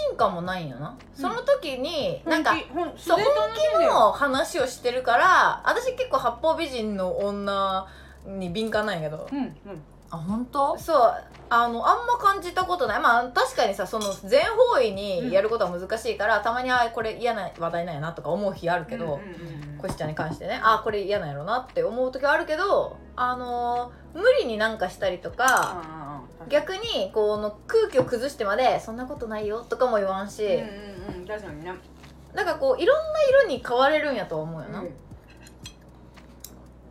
[0.08, 3.92] 人感もないんよな、その時になんか本気そう素で楽しんでよ。
[3.92, 7.86] の話をしてるから私結構八方美人の女
[8.26, 9.28] に敏感なんやけど。
[9.30, 9.54] うんうん。
[10.10, 10.76] あ本当？
[10.78, 11.24] そう。
[11.50, 13.00] あのあんま感じたことない。
[13.00, 20.60] まあ確かにさその全方位にやることは難しいから、たまにあこれ嫌な話題なんやなとか思う日あるけど、うんうんうんコシちゃんに関してね。
[20.62, 25.82] あこれ嫌なんやろなって思う時はあるけどあのー無理になんかしたりとか、
[26.48, 31.72] 逆にこの空気を崩してまで「そんなことないよ」とかも言わんし、うんうんうん確かにね。
[32.34, 34.82] なんかこういろんな色に変われるんやとは思うよな、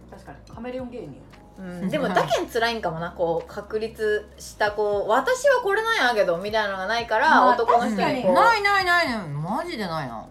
[0.10, 0.56] 確かに。
[0.56, 1.22] カメレオン芸人
[1.60, 1.89] うん。
[1.89, 3.12] でもだけん辛いんかもな。
[3.12, 8.34] こう確立したこう私はこれなんやけどみたいなのがないから、まあ男の人にこう。
[8.34, 9.28] ないないないない。
[9.28, 10.26] マジでないな。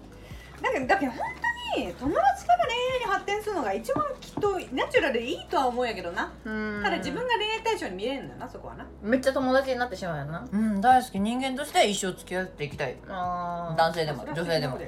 [0.63, 6.33] だけどだけど本当に友達から恋愛に発展するのが一番きっとナチュラルでいいとは思うんやけどな。
[6.45, 6.81] うん。
[6.83, 8.87] ただ自分が恋愛対象に見えるんだよなそこはな。
[9.03, 10.47] めっちゃ友達になってしまうよな。
[10.51, 13.79] うん大好き人間として一生付き合っていきたいあー。
[13.79, 14.79] 男性でも女性でも。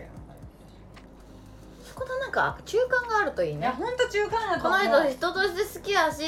[1.85, 3.61] そこでなんか中間があるといいね。
[3.61, 6.23] いや本当中間だとこの思う人人として好きやし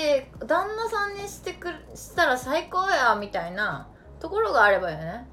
[0.46, 3.88] 旦那さんにしてくるしたら最高やみたいな。
[4.18, 5.28] ところがあればよね。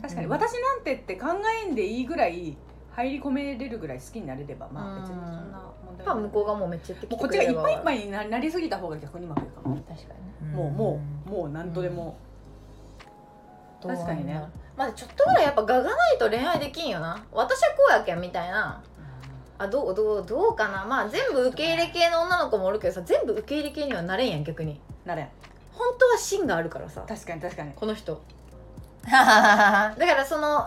[0.00, 1.26] 確かに私なんてって考
[1.66, 2.56] えんでいいぐらい
[3.04, 9.94] 入り込めれるぐらい好きになれればまあ別にそんな問や題っぱ向こうがもうめっちゃ言ってもうこっちきてくれればがいっぱいいっぱいにななりすぎた方が逆にうまくいくかも確か
[10.42, 10.54] にね。
[10.54, 12.16] もうもうもう何とでも。
[13.82, 14.42] 確かにね。
[14.76, 17.22] まあちょっとぐらいやっぱ我がないと恋愛できんよな。
[17.32, 18.82] 私はこうやけんみたいな。
[19.58, 20.84] あどうどうどうかな。
[20.84, 24.80] まあ全部受け入れ系の女の子もおるけどさ全部受け入れ系にはなれんやん逆に。
[25.04, 25.28] なれん。
[25.72, 27.04] 本当は芯があるからさ。
[27.06, 27.72] 確かに確かに。
[27.74, 28.22] この人
[29.10, 30.58] だからその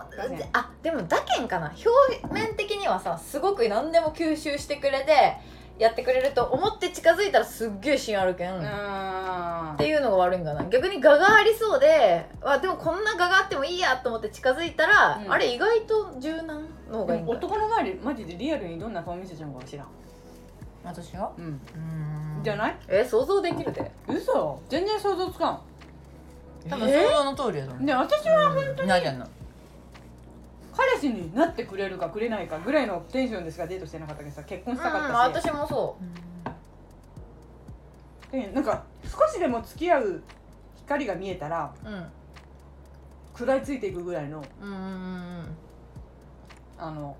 [0.52, 1.70] あでもだけんかな。
[1.70, 5.36] 表面的にはさすごく何でも吸収してくれて
[5.78, 10.62] やってくれると思って近づいたらすっげえ芯あるけん、っあていうのが悪いんかな。
[10.64, 15.32] 逆に我がありそうであでもこんな我があってもいいやと思って近づいたら、うん。
[15.32, 19.86] あれ意外と柔軟の方がいい男の前でマジでリアルにどんな顔見せちゃうのか知らん？
[20.84, 21.30] 私が？
[21.38, 21.44] うん。
[21.44, 22.40] うん。
[22.44, 22.76] じゃない？
[22.88, 23.90] え想像できるで。
[24.06, 24.60] 嘘。
[24.68, 25.60] 全然想像つかん
[26.68, 27.86] 多分想像の通りやと思う。
[27.86, 29.26] で私はうんなじゃんの？
[30.76, 35.96] 彼氏になってくれるかくれないかぐらいのテンションでしかデートしてなかったけどさ結婚したかうんったし、私もそ
[38.32, 40.22] でなんか少しでも付き合う
[40.78, 42.06] 光が見えたらううん。
[43.36, 45.56] 食らいついていくぐらいのうんうんうん
[46.78, 47.16] あの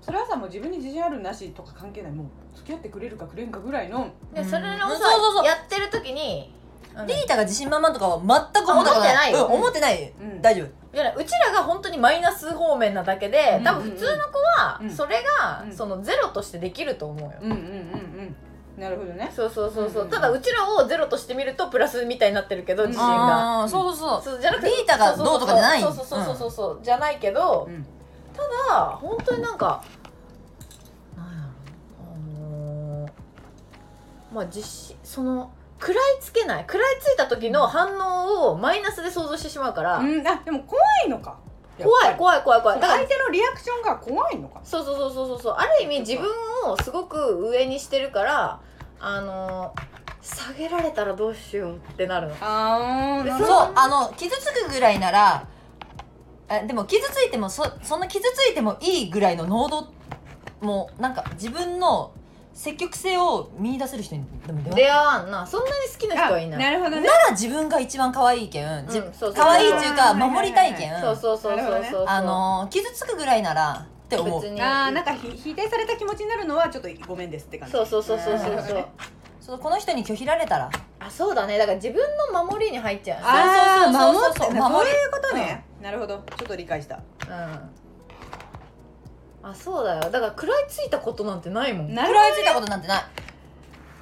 [0.00, 2.12] それはさもう自分に自信あるなしとか関係ない。
[2.12, 4.10] もう付き合ってくれるかくれんかぐらいの。
[4.34, 4.90] でそれのさ、うん。
[4.90, 5.44] そうそうそう。
[5.44, 6.59] やってる時に、うん
[7.06, 8.18] リータが自信満々とかは
[8.52, 9.32] 全く思ってない。
[9.32, 9.52] ようん。
[9.54, 10.12] 思ってない。
[10.20, 10.42] うん。
[10.42, 10.66] 大丈夫。
[10.92, 13.64] うちらが本当にマイナス方面なだけで、うん。
[13.64, 14.90] 多分普通の子はうん。
[14.90, 15.72] それが、うん。
[15.72, 18.80] そのゼロとしてできると思うよ、うんうんうんうん。
[18.80, 19.30] なるほどね。
[19.34, 24.34] そうそうそうそう、ただうちらをゼロとしてみるとプラスみたいになってるけど自信が、ああそうそうそう。
[24.34, 25.80] そうじゃなくてリータがどうとかじゃない。
[25.80, 26.50] そうそうそうそうそう。
[26.50, 27.86] そう、じゃないけど、うん。
[28.34, 29.82] ただ本当になんか
[31.16, 31.48] なんやろ
[32.00, 33.10] あのー
[34.32, 35.50] まあ実施その
[35.80, 41.38] 食らいつけない食らいついた時の反応をマイナスで想像してしまうから、うんあでも怖いのか。
[41.82, 42.76] 怖い怖い怖い怖い。
[42.76, 44.60] りだから相手のリアクションが怖いのか。
[44.62, 45.40] そうそうそうそうそう。
[45.42, 46.28] そうある意味自分
[46.70, 48.60] をすごく上にしてるから
[49.00, 49.90] あのー
[50.22, 52.34] 下げられたらどうしようってなるの。
[52.34, 55.46] でああそうあの傷つくぐらいなら
[56.48, 59.88] あでも傷ついてもそそんな傷ついてもいいぐらいの濃度
[60.60, 62.12] もうなんか自分の
[62.60, 66.60] 積極性を見出せる人に出会出会わんなそんなに好きな人はいない。
[66.60, 67.06] なるほどね。
[67.06, 72.04] なら自分が一番可愛いけん、じうんそうそう可愛いっていうかそう守りたいけん、そうそうそうそうそうそう。
[72.06, 74.42] あのー傷つくぐらいならって思う。
[74.42, 74.60] 別に。
[74.60, 77.72] あーなんかひ否定された気持ちになるのはちょっとごめんですって感じ。
[77.72, 78.84] そうそうそうそうそうそう。
[79.40, 80.70] そうこの人に拒否られたら。
[80.98, 81.56] あそうだね。
[81.56, 82.02] だから自分
[82.34, 83.20] の守りに入っちゃう。
[83.22, 85.64] ああそうそうそう守ってそうそういうことね。
[85.80, 86.18] なるほど。
[86.36, 86.96] ちょっと理解した。
[86.96, 86.98] う
[87.32, 87.70] ん
[89.42, 90.00] あそうだよ。
[90.02, 91.94] だから食らいついたことなんてないもん。
[91.94, 93.02] な食らいついたことなんてない。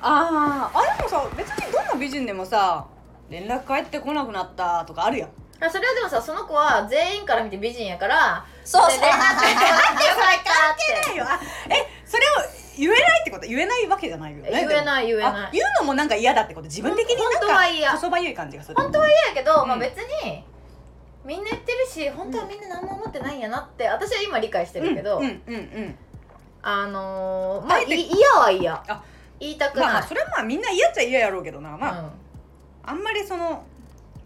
[0.01, 2.87] あーあでもさ別にどんな美人でもさ
[3.31, 5.31] 連絡返ってこなくなったとかあるやん。
[5.61, 9.01] あそれはでもさその子は全員から見て美人やからそうそう。
[9.01, 9.53] で連って待って。
[9.55, 10.27] よか
[10.73, 11.25] ってないよ。
[11.29, 12.29] あえそれを
[12.77, 13.47] 言えないってこと？
[13.47, 15.47] 言えないわけじゃないよね言えないでも言えない。
[15.47, 16.67] あ言うのもなんか嫌だってこと？
[16.67, 17.93] 自分的になんか本当は嫌。
[17.93, 18.77] こそばゆい感じがする。
[18.77, 19.69] 本当は嫌やけど、うん。
[19.69, 20.45] まあ別に
[21.29, 25.95] みんな言ってるし本当はみんな何も思ってないんやなって私は今理解してるけど、うんうんうんうん。
[26.63, 28.73] あのー、まああえてい嫌は嫌。
[28.89, 29.03] あ
[29.39, 31.77] 言いたくない、まあそれはまあみんな嫌っちゃ嫌やろうけどな。
[31.77, 32.11] まあ、うん。
[32.83, 33.63] あんまりその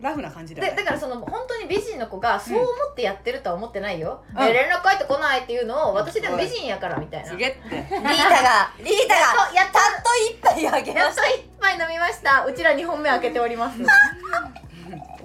[0.00, 4.46] ラフな感じででだからその本当に美人の子がそう思ってやってるとは思ってないよ、うん。
[4.46, 7.60] で連絡返ってこないっていうのを私でも美人やからみたいな、すげって。
[7.68, 9.52] リータが リータが。
[9.52, 12.44] やっとたっと一杯あげましやっと一杯飲みました。
[12.44, 13.80] うちら2本目開けております。
[13.80, 13.86] お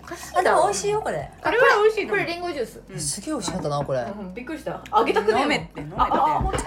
[0.07, 1.31] かししいだろあでも美味しいよこれ。
[1.43, 2.07] これは美味しい。
[2.07, 2.81] とこれリンゴジュース。
[2.89, 2.99] うん。
[2.99, 3.99] すげえ美味しかったなこれ。
[3.99, 4.83] うんびっくりした。
[4.91, 6.01] あげたくね飲めって飲めって。
[6.01, 6.09] ああ
[6.41, 6.57] ほんと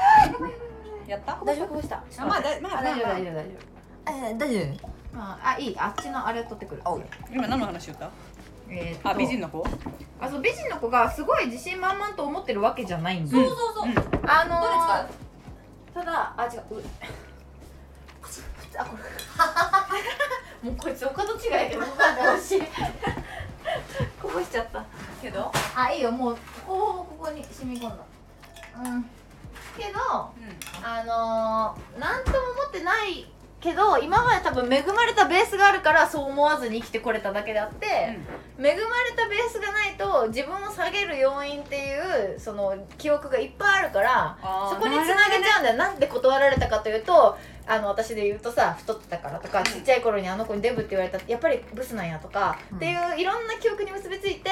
[1.09, 1.41] やった？
[1.45, 1.69] 大丈夫？
[1.69, 3.15] こぼしたあまあだまああ大丈夫まあ。
[3.17, 3.51] 大丈夫大丈
[4.09, 5.17] え大丈夫？
[5.17, 5.77] まああいい。
[5.79, 6.83] あっちのあれ取ってくる。
[7.33, 8.11] 今何の話言った？
[8.69, 9.67] えーあ美人の子？
[10.21, 13.31] あそう美人の子がすごい自信満々と思ってるわけじゃないんで。
[13.31, 13.89] そうそうそう。
[13.89, 14.31] うん。
[14.31, 16.61] あのどれ使ー、ただあ違う。
[16.79, 16.83] う
[18.79, 19.03] あこれ。
[20.71, 21.53] もうこいつお門違い。
[21.53, 22.63] やけど分かんないほしい
[24.21, 24.85] こぼしちゃった。
[25.21, 25.51] けど？
[25.75, 27.97] あいいよもうここここに染み込んだ。
[28.85, 29.11] うん。
[29.77, 29.99] けど
[30.83, 33.27] あのー、なんとも思ってない
[33.61, 38.19] けど今まで多分恵まれたベースがあるからそう思わずに生きてこれただけであって、恵
[38.59, 38.77] まれ
[39.15, 44.39] たベースがないと自分を下げる要因っていうその記憶がいっぱいあるから
[44.71, 45.77] そこにつなげちゃうんだよ。
[45.77, 47.39] なんで断られたかというと
[47.71, 52.77] あの私で言うとさ太ってたからとかちっちゃい頃にあの子にデブって言われたやっぱりブスなんやとか、うん。
[52.79, 54.51] っていういろんな記憶に結びついて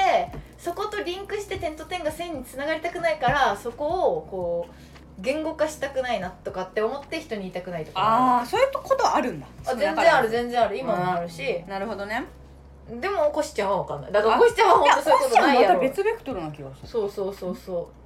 [0.57, 7.99] そことリンクして点と点が線につながりたくないからそこをこう言語化したくないなとかって思って人に言いたくないとか。
[7.99, 9.47] ああそういうことはあるんだ。
[9.65, 10.77] あ全然ある全然ある。
[10.77, 12.23] 今もあるし、なるほどね。
[12.89, 14.11] でもコシちゃんは分かんない。
[14.13, 15.79] だからコシちゃんは本当そういうことないやろ。
[15.81, 16.87] 別ベクトルな気がする。
[16.87, 17.98] そうそうそうそう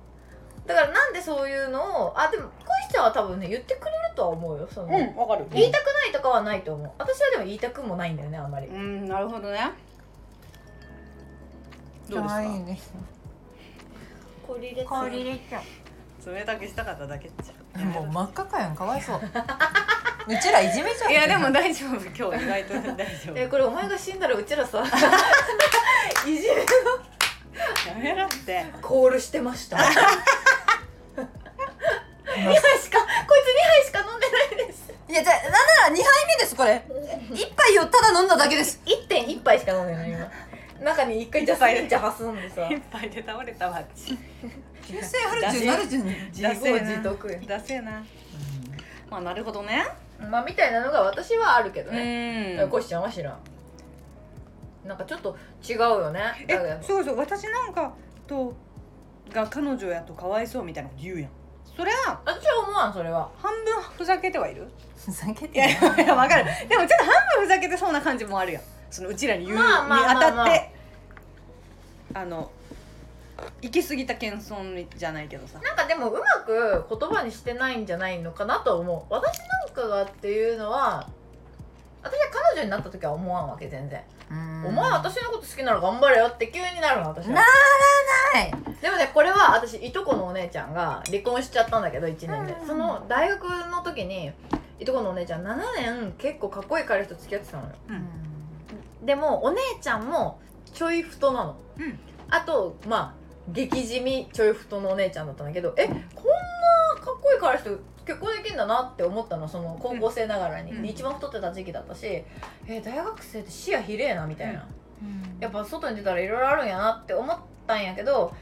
[0.66, 2.50] だからなんでそういうのをあでもコ
[2.88, 5.46] シちゃんは多分ね言ってくれるとは思うよその、うんわかる。
[5.52, 6.92] 言いたくないとかはないと思う。
[6.98, 8.68] 私はでも言いたくもないんだよねあんまり。
[8.68, 9.60] うんなるほどね。
[12.10, 12.44] どうですか？
[12.44, 12.94] いいです。
[14.48, 14.70] 氷
[15.22, 15.62] 入れちゃ
[16.32, 17.84] 冷たくしたかっただけっちゃ。
[17.86, 18.76] もう真っ赤かやん。
[18.76, 19.18] かわいそう。
[19.18, 21.96] うちらいじめちゃういやでも大丈夫。
[21.98, 23.36] 今日意外と大丈夫。
[23.40, 24.84] えこれお前が死んだらうちらさ。
[26.26, 26.66] いじめ
[27.88, 28.66] やめろって。
[28.82, 29.78] コールしてました。
[29.78, 29.96] 2杯
[32.80, 33.06] しかこ
[33.38, 34.92] いつ2杯しか飲んでないです。
[35.10, 35.58] いやじゃあなんな
[35.90, 36.84] ら2杯目ですこれ。
[37.32, 38.82] 一杯をただ飲んだだけです。
[38.86, 40.32] 1.1杯しか飲んでない今。
[40.84, 42.68] 中に1回ジャスミン茶挟んでさ。
[42.70, 44.18] 一杯で倒れたわっち
[44.86, 48.04] 急性アルチになるじゃん自業自得よだせえな。
[49.10, 49.86] まあなるほどね。
[50.20, 53.38] まあみたいなのが私はあるけどうね、んコシちゃんは知らん
[54.86, 56.22] なんかちょっと違うよね。
[56.48, 57.94] えそうそう私なんか
[58.28, 58.54] と
[59.32, 61.30] が彼女やとかわいそうみたいなこと言うやん。
[61.76, 63.30] それは私は思わんそれは。
[63.38, 64.68] 半分ふざけてはいる？
[64.96, 65.70] ふざけいやい。
[65.72, 66.46] やいやわかる。
[66.68, 68.64] でもちょっと半分ふざけてそうな感じもあるやん。
[68.92, 70.72] そのうちらに言うにまあまあたって。
[72.14, 72.52] あの
[73.62, 75.60] 行き過ぎた謙遜じゃないけどさ。
[75.60, 79.14] なんかでもうまく言葉にしてないんじゃないのかなと思う。
[79.14, 81.10] 私なんかがっていうのは
[82.04, 84.02] 私は彼女になった時は思わんわけ全然、
[84.66, 87.34] お前私のこと好きなら頑張れよって急になるの私は。
[87.34, 88.52] なはい。
[88.82, 92.54] でもねこれは私いとこのお姉ちゃんが離婚しちゃったんだけど1年で。
[92.54, 92.68] うん。
[92.68, 94.32] その大学の時に
[94.80, 97.70] いとこのお姉ちゃん7年結構かっこいい彼と付き合ってたのよ。
[99.04, 100.40] でもお姉ちゃんも
[100.74, 102.00] ちょい太なの、うん。
[102.30, 106.02] あとまあ激地味ちょい太のお姉ちゃんだったんだけどえこんな
[107.02, 110.82] かっこいい彼氏と結婚できるんだなって思ったのその高校生ながらに、うん。
[110.82, 112.06] で一番太ってた時期だったし
[112.68, 114.68] え大学生って視野広えなみたいな、
[115.40, 117.38] やっぱ外に出たらいろいろあるんやなって思っ
[117.68, 118.34] たんやけど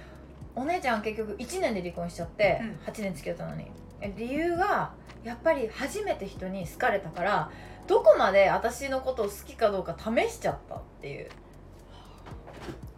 [0.56, 2.92] お姉ちゃん結局1年で離婚しちゃって、うん。
[2.92, 3.68] 8年付き合ったのに。
[4.02, 4.94] え理由が
[5.24, 7.52] やっぱり初めて人に好かれたから
[7.88, 11.30] どこまで私のことを好きかどうか試しちゃったっていう。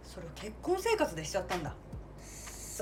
[0.02, 1.74] それを結婚生活でしちゃったんだ。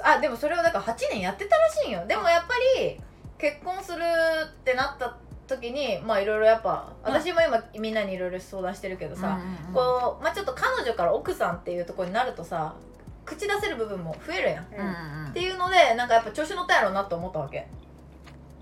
[0.04, 2.06] あでもそれをだから8年やってたらしいんよ。
[2.06, 3.00] でもやっぱり
[3.42, 5.16] 結婚するってなった
[5.48, 7.12] 時にまあいろいろやっぱうん。
[7.12, 9.40] 私も今みんなにいろいろ相談してるけどさ、
[9.74, 12.76] こうまあちょっと彼女から奥さんっていうところになるとさ
[13.24, 14.66] 口出せる部分も増えるやん。
[14.72, 17.66] うんっていうのでなんかやっぱ調子乗ったやろうなと思ったわけ。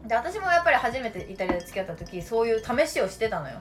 [0.06, 3.58] で私もやっぱり初めてイタリアで付き合った時そういう試しをしてたのよ。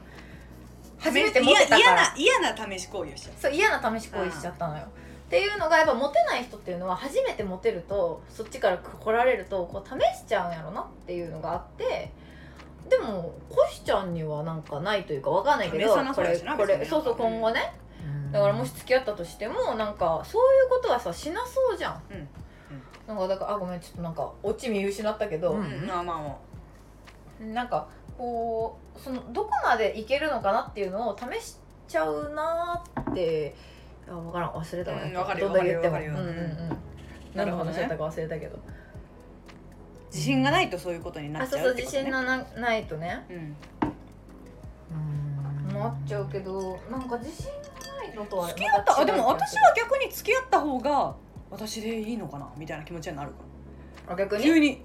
[0.99, 2.01] 初めてモテた嫌から。
[2.03, 4.83] な嫌な試し行為をしちゃっそう嫌な試し行為しちゃったのよ
[5.29, 12.11] っていうのがやっぱモテない人っていうのは初めてモテるとそっちから来られるとこう試しちゃうんやろなっていうのがあって
[12.89, 17.71] でもコシちゃんにはなんかないというかわかんないけどこれこれそうそう今後ね。
[18.03, 18.31] うん。
[18.31, 22.27] だからもし付き合ったとしてもなんかそういうことはさしなそうじゃん、うん。
[23.07, 26.39] なんかだからあごめんちょっとなんかオチ見失ったけど、まあまあも
[27.39, 27.87] なんか
[28.17, 33.55] こうそのどこまでいけるのかなっていうのを試しちゃうなーって
[34.09, 34.51] あ分からん。
[34.51, 35.97] 忘れたわ、うんわかるよどんだけ言っても。
[35.97, 36.69] うんうんうん。
[36.69, 36.75] な
[37.35, 38.55] 何の話だったか忘れたけど。
[38.55, 38.59] う
[40.11, 42.23] 自信がないとそういうことになあっちそうそう自ゃうってことね。
[42.23, 43.25] 信がなないとね。
[43.29, 43.55] うん。
[45.69, 45.79] うん。
[45.79, 47.53] なっちゃうけどなんか自信が
[48.03, 51.15] ないのとは付き合ったあでも私は逆に付き合った方が
[51.51, 54.43] 私でいいのかなみたいな気持ちになるかあ逆に？
[54.43, 54.81] ら急に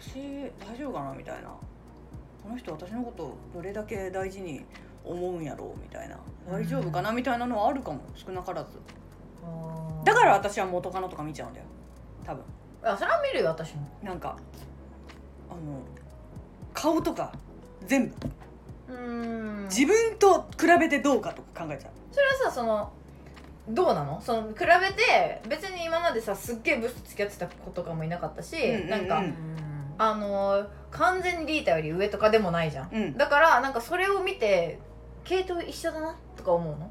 [0.00, 0.16] 私
[0.60, 1.50] 大丈夫かなみたいな。
[2.42, 4.64] この人私のことどれだけ大事に
[5.06, 6.18] 思うんやろうみたいな。
[6.50, 8.78] 大丈夫かなみたいなのはあるかも少なからず。
[10.04, 11.66] だから私は元カノとか見ちゃうんだよ
[12.24, 12.44] 多分。
[12.82, 13.88] あそれは見るよ私も。
[14.02, 14.36] なんか
[15.50, 15.80] あの
[16.74, 17.32] 顔とか
[17.86, 18.92] 全部。
[18.92, 19.64] うん。
[19.64, 21.92] 自分と比べてどうかとか考えちゃう。
[22.12, 22.92] それはさその
[23.68, 24.20] どうなの？
[24.20, 28.88] その比べて別に今までさすっげえブスと付き合ってた子とかもいなかったし、うんうんうん。
[28.90, 29.22] なんか
[29.98, 33.16] あのー完全にリータより上とかでもないじゃん、うん。
[33.18, 34.78] だからなんかそれを見て
[35.28, 36.90] 系統一緒だなとか思うの？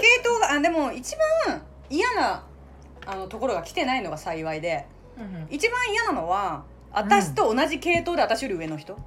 [0.00, 2.42] 系統があでも一番嫌な
[3.06, 4.86] あのところが来てないのが幸いで
[5.16, 8.98] うん一番嫌なのは私と同じ系統で私より上の人、う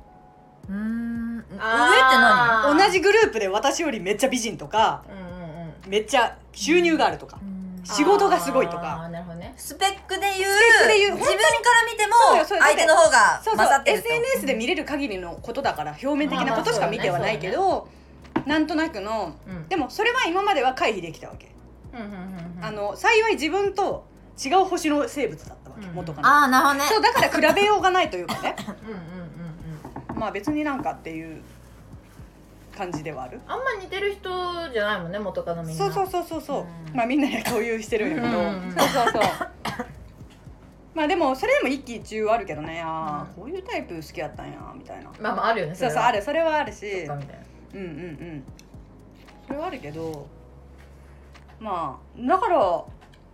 [0.72, 1.38] ーん。
[1.38, 2.78] 上って何？
[2.78, 5.90] 同じグループで私よりめっちゃ美人とかうんうんうん。
[5.90, 7.40] めっちゃ収入があるとか、
[7.84, 9.54] 仕事がすごいとあかーなるほどね。
[9.58, 12.14] スペックで言うスペックで言う自分から見ても
[12.60, 14.08] 相手の方がそうそう勝ってると。
[14.08, 17.88] SNS で見れる限りのことだから表面的なことしか見てはないけど、
[18.46, 19.68] なんとなくのうん。
[19.68, 21.52] でもそれは今までは回避できたわけ、
[21.94, 22.66] うんうんうんうん。
[22.66, 24.06] あの幸い自分と
[24.44, 26.86] 違う星の生物だったわけ、うん元カノああなるほどね。
[26.90, 28.56] そうだから比べようがないというかね。
[28.84, 31.42] うんうんうんうんまあ別になんかっていう
[32.78, 33.40] 感じではある。
[33.48, 34.30] あんま似てる人
[34.74, 35.86] じゃないもんね元カノみんな。
[35.86, 36.96] そうそうそうそうそう、うん。
[36.96, 39.22] まあみんなで共有してるんやけど、うんそうそうそう。
[40.96, 42.82] まあでもそれでも一喜一憂あるけどね。
[42.86, 45.10] あー、うこういうタイプ好きやったんやみたいな。
[45.20, 47.20] まあまああるよねそうそうあるそれはあるそしみたいな
[47.74, 48.44] うんうんうん。
[49.48, 50.28] それはあるけど
[51.60, 52.84] まあだから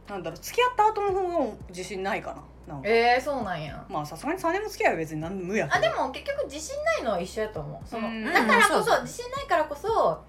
[0.10, 2.34] なんだろう付き合った後の方が自信ないか
[2.68, 2.90] ななんか。
[2.90, 3.86] えー、そうなんや。
[3.90, 5.88] まあさすがに3年も付き合いは別に何無やけど。
[5.88, 7.88] あでも結局自信ないのは一緒やと思う。
[7.88, 10.24] そのうんだからこそ自信ないからこそ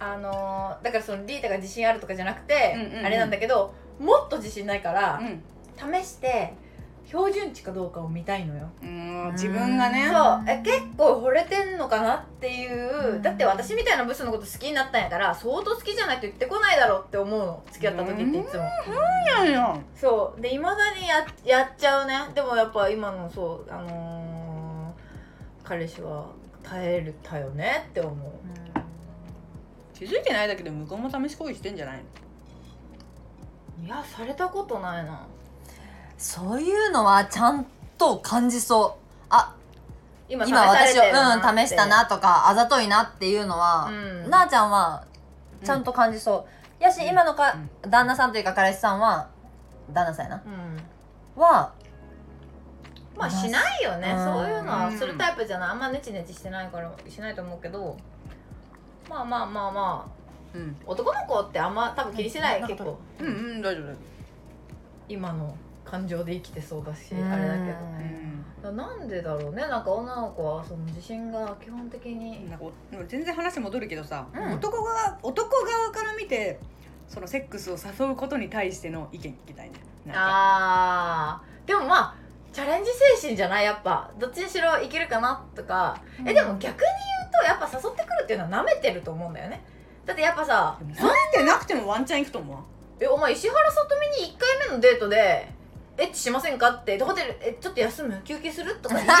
[0.00, 3.06] あのーだからそのリータが自信あるとかじゃなくて、うんうんうん。
[3.06, 5.42] あれなんだけどもっと自信ないから、うん。
[6.02, 6.54] 試して
[7.08, 8.68] 標準値かどうかを見たいのよ。
[8.82, 8.88] うー
[9.30, 9.32] ん。
[9.32, 10.10] 自分がね。
[10.12, 10.44] そう。
[10.46, 13.22] え結構惚れてんのかなっていう、うん。
[13.22, 17.62] だって私みたいなブスのこと好きになったんやから相当好きじゃないと言ってこないだろうって思うの。
[17.72, 18.42] 付き合った時っていつも。
[18.42, 18.44] い
[19.26, 26.26] やいやそうでいまだにややっちゃうねでもやっぱ今のそうあのー彼氏は
[26.62, 28.14] 耐えるたよねって思う
[29.94, 31.76] 気づいてないだけで向こうも試し行為してん。
[31.76, 32.02] じゃない
[33.80, 35.26] のいやされたことないな
[36.18, 37.64] そういうのはちゃん
[37.96, 39.24] と感じそう。
[39.30, 39.54] あ
[40.28, 43.92] 今今私をうん試したなとかあざといなっていうのは、う
[44.26, 44.28] ん。
[44.28, 45.04] なあちゃんは
[45.64, 46.46] ちゃんと感じそ
[46.80, 49.28] う、やし今のか、旦那さんというか彼氏さんは
[49.92, 50.42] 旦那さんやな。
[50.44, 51.40] うん。
[51.40, 51.72] は
[53.16, 54.12] まあしないよね。
[54.12, 54.24] うん。
[54.24, 55.70] そういうのはするタイプじゃない。
[55.70, 57.96] あんまネチネチしてないからしないと思うけど。
[59.08, 60.56] まあまあまあまあ。
[60.56, 60.76] うん。
[60.84, 62.66] 男の子ってあんま多分気にしてないうん。
[62.66, 62.98] 結構。
[63.20, 63.94] うんうん大丈夫。
[65.08, 65.54] 今の
[65.90, 67.32] 感情で生きてそうだしうん。
[67.32, 67.76] あれだけど
[68.60, 69.62] 夫だなんでだろうね。
[69.62, 72.48] なんか女の子はその自信が基本的に。
[72.50, 72.66] なんか
[73.06, 74.52] 全然話戻るけどさ、うん。
[74.54, 76.58] 男が男側から見て
[77.06, 79.74] そのセックスを誘うことに対しての意見聞きたいね
[80.14, 81.68] あー。
[81.68, 82.14] でもまあ
[82.52, 83.64] チャレンジ精神じゃない？
[83.64, 84.10] やっぱ。
[84.18, 86.86] どっちにしろいけるかなとか、うんえでも逆に
[87.20, 89.62] 言うとやっぱ誘ってくるっていうのは舐めてると思うんだよね。
[90.04, 92.56] だってやっぱさでもそうやってなくてもワンチャン行くと思う？
[92.56, 92.62] わ
[93.00, 95.52] えお前石原さとみに1回目のデートで
[95.98, 96.98] エッチしませんかって。
[97.02, 98.20] ホテルえちょっと休む？
[98.24, 98.76] 休憩する？
[98.76, 98.94] とか。
[98.94, 99.20] 言えんのっ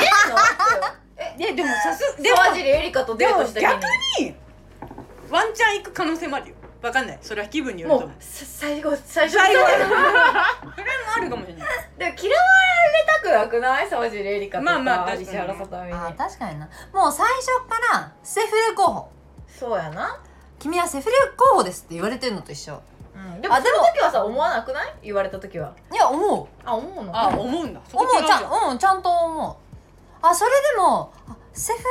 [1.36, 3.80] ていや でもさすでも沢尻エリカとデートした時でも
[4.30, 4.36] に
[5.30, 6.54] ワンチャン行く可能性もあるよ。
[6.80, 7.18] わかんない。
[7.20, 8.08] それは気分によると思う。
[8.10, 9.92] もうさ最後最初最後でそれも
[11.16, 11.66] あるかもしれない。
[11.66, 11.66] も
[11.98, 12.16] 嫌われ
[13.06, 13.90] たくなくない？
[13.90, 15.86] 沢尻エリカとか、まあまあ確かに石原さとみ。
[15.88, 16.68] にあ確かにな。
[16.92, 19.08] もう最初からセフレ候補。
[19.58, 20.20] そうやな、
[20.60, 22.80] 君はセフレ候補ですって言われてるのと一緒
[23.34, 24.94] うん、でもあでもその時はさ思わなくない？
[25.02, 25.74] 言われた時は。
[25.92, 26.46] いや思う。
[26.64, 27.18] あ思うの？
[27.18, 27.80] あ思うんだ。
[27.88, 28.72] そ思ううじゃんゃん。
[28.72, 29.56] うんちゃんと思う。
[30.20, 31.84] あそれでもあセフレ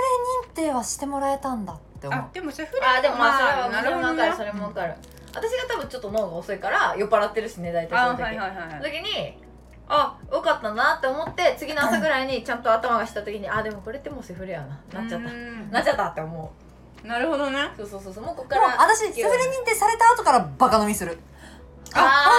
[0.52, 2.20] 認定はしてもらえたんだって思う。
[2.20, 4.96] あでもセフレあでもまあそれはなそれもわかるそねれもわかる、
[5.34, 8.92] 私が多分ちょっと脳が遅いから酔っ払ってるしね大体そあの時、はいはいはいはい。
[8.92, 9.38] 時に
[9.90, 15.02] あよかったなって思って次の朝ぐらいにちゃんと頭がした時にあでもこれってもうセフレやな。
[15.02, 15.30] なっちゃった。
[15.30, 15.72] うん。
[15.72, 16.52] なっちゃったって思
[17.04, 17.70] なるほどね。
[17.78, 18.24] うそうそうそうそう。
[18.26, 21.18] もうここから私セフレ認定された後からバカ飲みする。
[21.94, 22.30] あ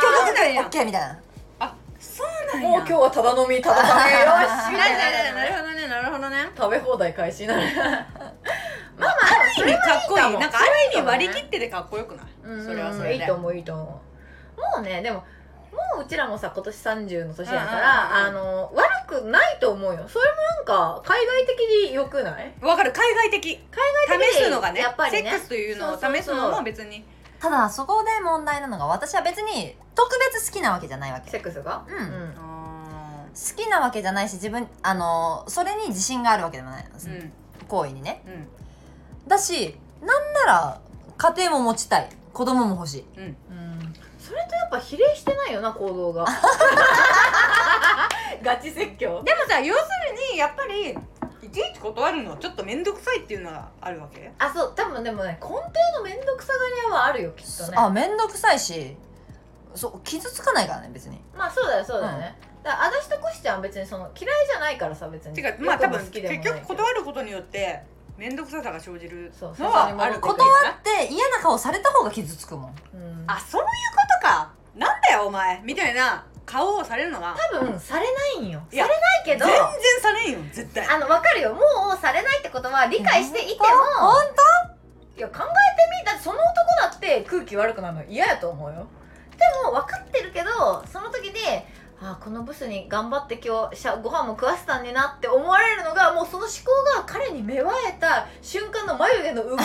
[0.00, 0.26] ー。
[0.26, 0.62] そうなんや。
[0.62, 1.18] オッケーみたいな。
[1.60, 5.34] あそうなんもうや今日はただ飲みただ食べよしみたいな。
[5.34, 6.36] なるほどねなるほどね。
[6.56, 7.88] 食べ放題開始なるまあ
[8.98, 9.10] まあ
[9.58, 12.26] ある意味かっこいいなんかある意味割り切っててかっこよくない？
[12.44, 12.64] うん。
[12.64, 13.16] それはそれで。
[13.16, 14.60] いいと思ういいと思う。
[14.60, 15.24] もうねでも
[15.94, 20.04] もううちらもさ今年30の年やから、うんうんあの悪くないと思うよ。
[20.08, 22.54] それもなんか海外的に良くない？
[22.62, 22.92] わかる。
[22.92, 23.56] 海外的。
[23.56, 23.62] 海
[24.08, 25.30] 外的試すのがねやっぱりね。
[25.30, 26.22] セックスというのをそうそうそう。
[26.22, 27.04] 試すのも別に。
[27.38, 31.30] ただそこで問題なのが私は別に特別好きなわけじゃないわけ。
[31.30, 31.84] セックスが？
[31.88, 32.34] うん。
[32.38, 37.32] あ好きなわけじゃないし自分あのそれに自信があるわけでもない、ーうん。
[37.68, 38.22] 行為にね。
[38.26, 38.48] うん。
[39.28, 40.80] だしなんなら
[41.18, 42.08] 家庭も持ちたい。
[42.32, 43.06] 子供も欲しい。
[43.16, 43.36] うん
[44.34, 46.26] れとやっぱ比例してないよな行動が。
[48.42, 49.22] ガチ説教。
[49.22, 49.80] でもさ要す
[50.10, 50.90] るにやっぱり
[51.42, 54.30] いちいち断るのはちょっと面倒くさいっていうのがあるわけ？
[54.38, 54.72] あそう。
[54.74, 55.56] 多分でもね根底
[55.96, 57.76] の面倒くさがり屋はあるよきっとね。
[57.76, 58.96] あ面倒くさいし
[59.74, 61.22] そう傷つかないからね別に。
[61.34, 65.34] まあそうだよそうだよね、だから私とコシちゃんは別にその嫌いじゃないからさ別に。
[65.34, 67.82] てかまあ多分好きでも結局断ることによって
[68.16, 72.74] 面倒くささが生じるそうのはある断断って嫌な顔された方が傷つくもん。
[72.94, 73.24] うん。
[73.26, 73.68] あそういうこ
[74.22, 74.52] とか。
[74.76, 75.60] なんだよお前。
[75.64, 78.06] みたいな顔をされるのが多分され
[78.38, 78.62] ないんよ。
[78.72, 79.46] いやされないけど。
[79.46, 80.86] 全然されんよ絶対。
[80.86, 81.54] あの分かるよ。
[81.54, 81.60] も
[81.94, 83.66] うされないってことは理解していても。
[83.98, 84.34] 本
[85.16, 85.48] いや考えて
[86.00, 86.04] み。
[86.04, 88.86] だってその男だって空気悪くなるの嫌やと思うよ。
[89.36, 91.66] でも分かってるけどその時で
[92.06, 99.64] あこのブスに頑張って今日しゃご飯も食わせたんになって思われるのがもうその思考が彼に芽生えた瞬間の眉毛の動き1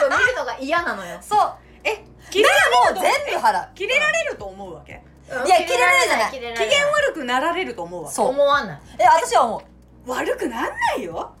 [0.00, 1.18] リを見るのが嫌なのよ。
[1.20, 1.52] そう。
[1.84, 3.68] え切れられるともう全部払う。
[3.74, 5.02] 切れられると思うわけ？
[5.30, 6.76] うんいや切れられるじゃない切れら機れない。
[6.76, 8.14] 嫌悪くなられると思うわけ。
[8.14, 8.28] そう。
[8.28, 8.80] 思わない。
[8.98, 9.62] え私は思
[10.06, 11.32] う悪くなんないよ。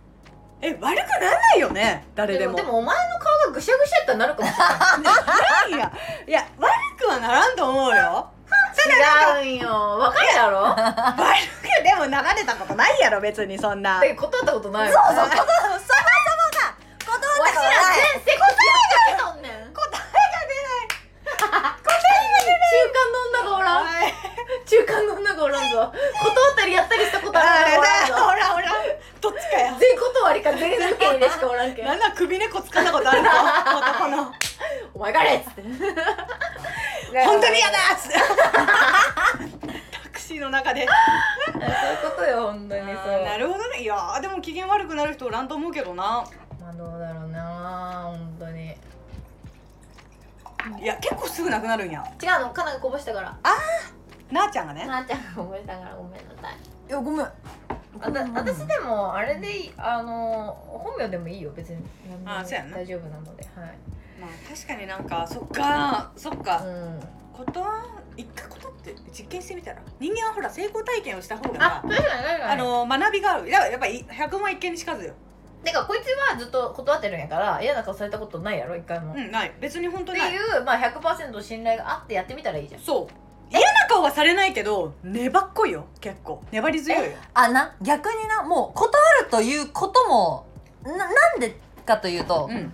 [0.60, 0.96] え悪くなん
[1.32, 2.06] ないよね。
[2.14, 2.54] 誰でも。
[2.54, 4.58] でもでもお前の顔がぐしゃぐしゃやったらなるかもしれ
[5.04, 5.16] な
[5.66, 5.70] い。
[5.74, 5.92] いや
[6.28, 6.70] いや悪
[7.00, 8.30] くはならんと思うよ
[8.72, 9.98] 違うんよ。
[9.98, 10.74] 分かるやろ？
[11.82, 14.00] でも流れたことないやろ別にそんな。
[14.00, 15.46] で断ったことないよそうそうそもそもが
[17.04, 17.96] 断わしらったことない。
[17.96, 18.72] 全セコスや
[19.14, 19.72] ってとんねん。
[19.72, 19.80] 答
[22.72, 23.84] 中間の女がおらん。
[23.84, 24.12] はい。
[24.66, 25.92] 中間の女がおらんぞ。
[26.22, 28.14] 断ったりやったりしたことある女がおらんぞ。
[28.16, 28.72] だほらほら。
[29.20, 29.72] どっちかや。
[29.78, 31.84] 全断りか全受け入れしかおらんけん。
[31.86, 33.28] なんなら首根っこ掴んだことあるぞ。
[33.78, 34.32] 男の。
[34.94, 35.62] お前がれっつって
[37.20, 38.18] 本当に嫌だっつって。
[40.02, 40.86] タクシーの中で。
[41.52, 43.22] そういうことよ本当にそう。
[43.24, 43.82] なるほどね。
[43.82, 46.24] いやーでも機嫌悪くなる人おらんと思うけどな。
[46.60, 48.76] まあどうだろうな本当に。
[50.80, 52.04] いや結構すぐなくなるんや。
[52.22, 53.36] 違うのかながこぼしたから。
[54.30, 54.86] なあちゃんがね。
[54.86, 56.56] なあちゃんがこぼしたからごめんなさい。
[56.88, 57.26] いやごめん。
[58.00, 61.84] あた私でもあれでいいあの本名でもいいよ別に。
[62.24, 62.76] あそうやな。
[62.76, 63.78] 大丈夫なのではい
[64.22, 66.62] まあ確かになんかそっかそっか。
[66.64, 67.00] うん。
[67.52, 67.64] 断
[68.16, 69.82] 一回断って実験してみたら。
[69.98, 72.42] 人間はほら成功体験をした方あが確かに確かに。
[72.44, 73.48] あの学びがある。
[73.48, 75.14] いややっぱり100万一見にしかずよ。
[75.64, 79.52] てかこいつはずっと断ってるんやから嫌な顔されたことないやろ一回も、っうんない。
[79.60, 82.80] 別に本当てにないいう、まあ、100%信頼があってやってみたらいいじゃん。
[82.80, 83.14] そう。
[83.50, 85.86] 嫌な顔はされないけど粘っこいよ。
[86.00, 86.42] 結構。
[86.50, 87.16] 粘り強いよ。
[87.34, 88.92] あな逆になもう断
[89.22, 90.46] るということも
[90.84, 91.06] なな
[91.36, 91.56] んで
[91.86, 92.56] かというと、うん。
[92.56, 92.68] 誘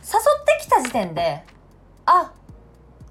[0.00, 1.44] ってきた時点で
[2.06, 2.32] あ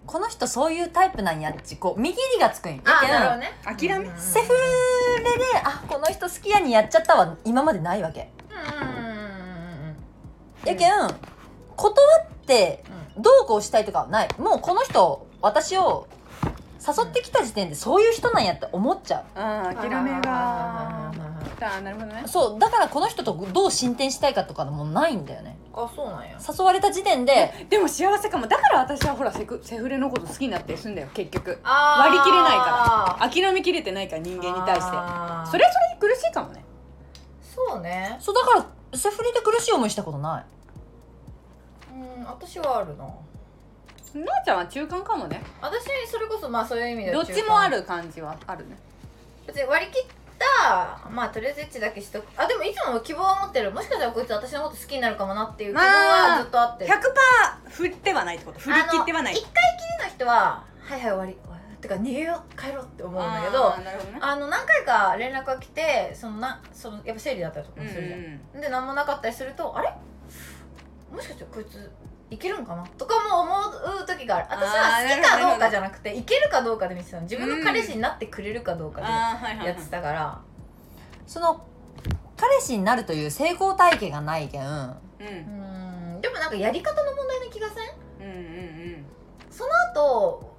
[0.05, 3.51] この人そういうタイプなんやっちこう見切りがつくんやけんなるほどね。
[3.63, 3.95] 諦め？
[3.95, 4.03] うん。
[4.03, 8.31] うんうんセフレであこの人好きやにやっちゃったは今までないわけ。
[8.49, 9.95] うんうんうんうんうん
[10.65, 10.89] やけん
[11.75, 12.83] 断って
[13.17, 14.29] どうこうしたいとかはない。
[14.39, 16.07] もうこの人私を
[16.85, 21.11] 誘ってきた時点でそういう人なんやって思っちゃあー諦めが
[21.61, 22.23] ああなるほどね。
[22.25, 25.57] うそうだからこの人とどう進展したいかとかもないんだよね。
[25.95, 26.37] そうなんや。
[26.37, 28.47] 誘われた時点ででも幸せかも。
[28.47, 31.59] だから私はほらセクセフレのこと好きになってすんだよ結局。
[31.63, 33.29] 割り切れないから。
[33.29, 34.81] 諦めきれてないから人間に対して。
[34.81, 36.63] それはそれに苦しいかもね。
[37.41, 38.17] そうね。
[38.19, 38.53] そうだか
[38.91, 40.43] らセフレで苦しい思いしたことない。
[41.93, 43.05] うん私はあるな。
[43.05, 43.11] な
[44.41, 45.41] あちゃんは中間かもね。
[45.61, 48.75] 私それこそまあそういう意味でどはっちもある感じはあるね。
[49.45, 50.05] 別に割り切っ
[50.39, 52.27] たまあとりあえずエッチだけしとく。
[52.37, 53.71] あでもいつも希望は持ってる。
[53.71, 56.91] もしかしたらこいつ私のこと好きになるかもなっていう希望はずっとあって100%
[57.69, 58.59] 振ってはないってこと。
[58.59, 61.37] 振り切ってはない一回きりの人ははいはい終わり。
[61.81, 64.17] てか逃げよう帰ろうって思うんだけどあどね。
[64.19, 69.93] あの何回か連絡が来てそのなそのやっぱ生理だったりとかもするじゃん、で何もなかったりするとあれ？
[71.09, 71.89] もしかしてこいつ
[72.31, 72.85] いけるんかな？
[72.97, 73.55] とかも思
[74.03, 74.47] う時がある。
[74.49, 77.23] 私は好きかどうかじゃなくていけるかどうかで見てたの。
[77.23, 79.07] 自分の彼氏になってくれるかどうかで
[79.65, 80.39] やってたから。
[81.25, 81.65] その
[82.37, 84.63] 彼氏になるという成功体験がないけん。
[84.63, 84.67] うん。
[84.69, 86.21] うん。
[86.21, 88.27] でもなんかやり方の問題な気がせん？
[88.27, 88.41] うんうんう
[88.97, 89.05] ん。
[89.49, 90.55] その後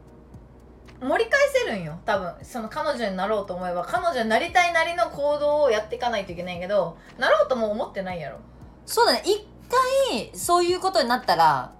[1.00, 1.98] 盛り返せるんよ。
[2.04, 2.34] 多分。
[2.42, 8.38] その彼女になろうと思えば彼女になりたいなりの行動をやっていかないといけないけどなろうとも思ってないやろ。
[8.84, 9.22] そうだね。
[9.24, 11.72] 一回そういうことになったら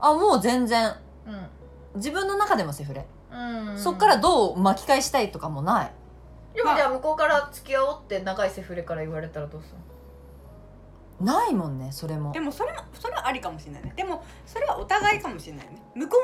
[0.00, 0.94] あもう全然。
[1.94, 5.90] 自分の中でもセフレ、うん、うん、そっからどう巻き返したいとかもない。
[6.54, 12.32] でもじゃあ向こうから付き合おうって長いセフレから言われたらどうするないもんねそれも。
[12.32, 13.82] でもそれもそれはありかもしれない。
[13.82, 15.82] ねでもそれはお互いかもしれないよね。
[15.94, 16.16] 向こ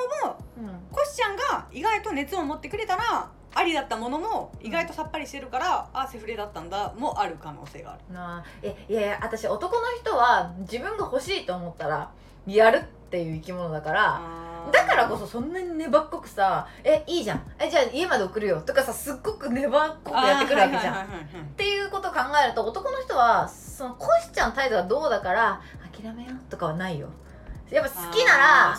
[0.57, 8.01] うものコシちゃんが意外と熱を持ってくれたらありだったものも意外とさっぱりしてるから、あセフレだったんだもある可能性がある。
[8.09, 8.45] うんなあ。
[8.63, 12.11] えいやいや私男の人は自分が欲しいと思ったら
[12.47, 17.43] やるっていう生き物だからあだからこそそんなに粘っこくさ「えいいじゃん。
[17.59, 21.07] えじゃあ家まで送るよ」とかさすっごく粘っこくやってくるわけじゃん、っ
[21.57, 25.61] ていうことを考えると男の人はそのコシちゃん態度がどうだから
[25.93, 27.09] 諦めようとかはないよ。
[27.71, 28.79] やっぱ好きなら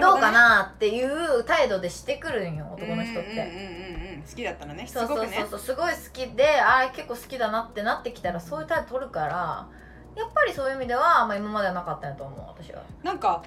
[0.00, 3.83] どうかなっていう態度でしてくるんよ男の人って、
[4.28, 4.86] 好きだったらね。
[4.86, 5.28] しそうそうそう。
[5.50, 9.68] そうすごい好きでああ結構好きだなってなってきたらそういう態度取るから
[10.16, 12.82] やっぱりそういう意味では、まあ、今まではなかったんやと思う私は。
[13.02, 13.42] なんか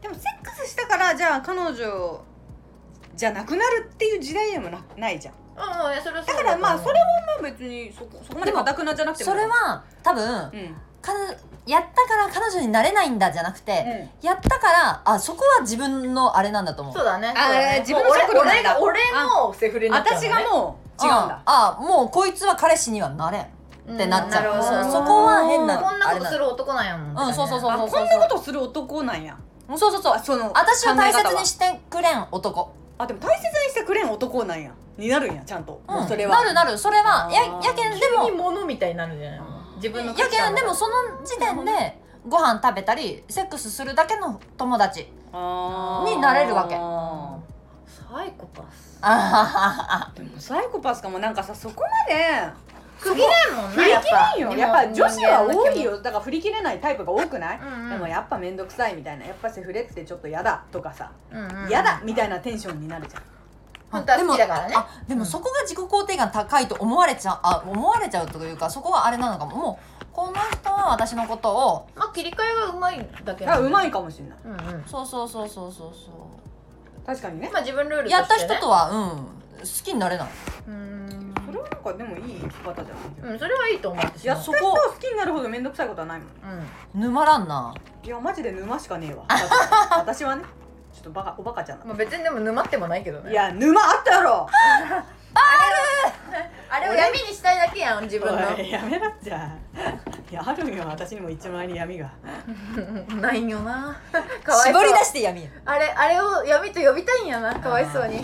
[0.00, 2.20] でもセックスしたからじゃあ彼女
[3.14, 5.34] じゃなくなるっていう時代でもなないじゃん。
[5.34, 7.06] うんうんそれだからまあそれは
[7.40, 9.30] まあ別にそこそこまで固くなじゃなくても。
[9.32, 10.76] それは多分うん。
[11.02, 11.12] か
[11.70, 16.94] やったから彼女になれないんだじゃなくて、やったからあそこは自分のあれなんだと思う。
[16.94, 17.32] そうだね。
[17.36, 17.78] あそうだね。
[17.80, 18.74] 自分の尺度なんだ。
[18.74, 20.28] もう俺俺のセフレになっちゃうのね。
[20.28, 24.54] 私がもう違うんだああもうこいつは彼氏にはなれんってなっちゃう。
[24.54, 24.82] うんなるほど。
[24.82, 27.06] そうそこは変なこんなことする男なんやもん。
[27.08, 27.70] って感じうんそうそうそう。
[27.70, 29.36] あこんなことする男なんや。
[29.68, 30.14] そうそうそう。
[30.14, 34.72] あその私を大切にしてくれん男、あでも大切にしてくれん男なんや。
[34.98, 36.36] になるんやちゃんと、うん、もうそれは。
[36.36, 36.76] なるなる。
[36.76, 39.38] それはややけんで急にも物みたいになるんじゃない。
[39.38, 46.74] の自分のやけんでもその時点でご飯食べたりセックスするだけの友達になれるわけ。
[47.86, 49.00] サイコパス。
[50.14, 51.18] でもサイコパスかも。
[51.18, 52.48] なんかさそこまで
[53.00, 53.92] 区切れんもん振り切
[54.38, 54.56] れんよ。
[54.58, 57.90] やっぱ女子は多いよ、よだから振り切れないタイプが多くない、うんうん。
[57.90, 59.24] でもやっぱ面倒くさいみたいな。
[59.24, 61.12] やっぱセフレってちょっと嫌だとかさ。
[61.32, 63.22] うんうん嫌だみたいなテンションになるじゃん
[63.90, 64.74] 本当は好きだからね。
[64.76, 69.56] あでもそこが自己肯定感高いと思われちゃうあ思われちゃうというかそこはあれなのかも。
[69.56, 74.38] もうこの人は私のことをまあ切り替えがうまいだけあうまいいかもしれない。
[74.44, 75.92] うんうんそうそうそうそうそう。
[75.94, 76.30] そ
[77.06, 77.50] 確かにね。
[77.52, 79.08] まあ自分ルールうやった人とはうん
[79.60, 80.28] 好きになれない。
[80.68, 81.34] うん。
[81.46, 86.28] それはなんかでもいい生き方じゃないうんそれはいいと思うやった人を好きになるほど面倒くさいことはないもん。
[86.94, 87.00] うん。
[87.00, 87.74] 沼らんな。
[88.02, 89.24] いやマジで沼しかねえわ。
[89.96, 90.44] 私はね
[90.92, 93.30] ちょっとバカおバカちゃんなまあ別にでも沼ってもないけどね。
[93.30, 94.48] いや沼あったやろ。
[96.72, 98.48] あれを闇にしたいだけやん自分の。
[98.54, 99.50] おいやめなっちゃ
[100.30, 102.10] いやあるんよ私にも一枚に闇が。
[103.20, 103.96] ないんよな。
[104.44, 104.82] かわいそう。
[104.82, 105.50] 絞り出して闇や。
[105.64, 108.18] あれあれを闇と呼びたいんやなかわいそうに。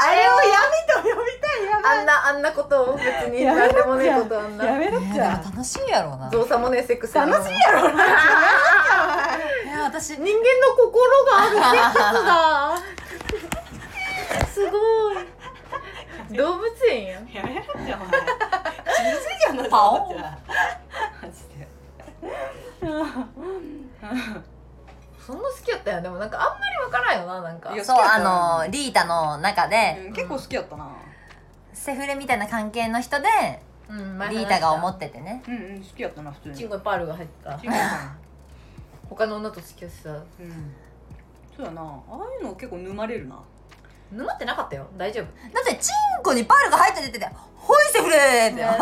[0.00, 0.44] あれを闇
[0.86, 6.30] と呼びたいやあんなあんなことを別にやめ何でもねえことあんやなめなっちゃ楽しいやろうな。
[6.30, 8.04] 造作もねえセックス楽しいやろな。
[8.04, 8.87] えー
[9.88, 10.34] 私人間の
[10.76, 12.76] 心があるセックスだ。
[14.52, 14.76] すご
[15.14, 15.16] い。
[16.36, 17.26] 動物園やん。
[17.32, 18.10] やめなっちゃお前。
[18.10, 18.28] 気づ
[19.16, 20.16] いじゃんなパオン。
[20.18, 20.38] マ
[21.30, 21.66] ジで。
[25.26, 25.94] そんな好きやったん。
[25.94, 27.74] やでもなんかあんまりわからんよななんか。
[27.82, 30.86] そうあのリータの中でうん結構好きやったな。
[31.72, 33.26] セフレみたいな関係の人で
[33.88, 35.42] うんリータが思っっててね。
[35.48, 36.54] うんうん好きやったな普通に。
[36.56, 37.58] チンコにパールが入った。
[37.58, 38.12] チンコさ
[39.10, 40.74] 他の女と付き合ってさんうん。
[41.56, 41.82] そうやな。
[41.82, 43.38] ああいうの結構沼れるな。
[44.12, 44.86] 沼ってなかったよ。
[44.96, 45.24] 大丈夫。
[45.52, 48.64] だってチンコにパールが入って出てて「ほいセフレ!」って。
[48.64, 48.74] もう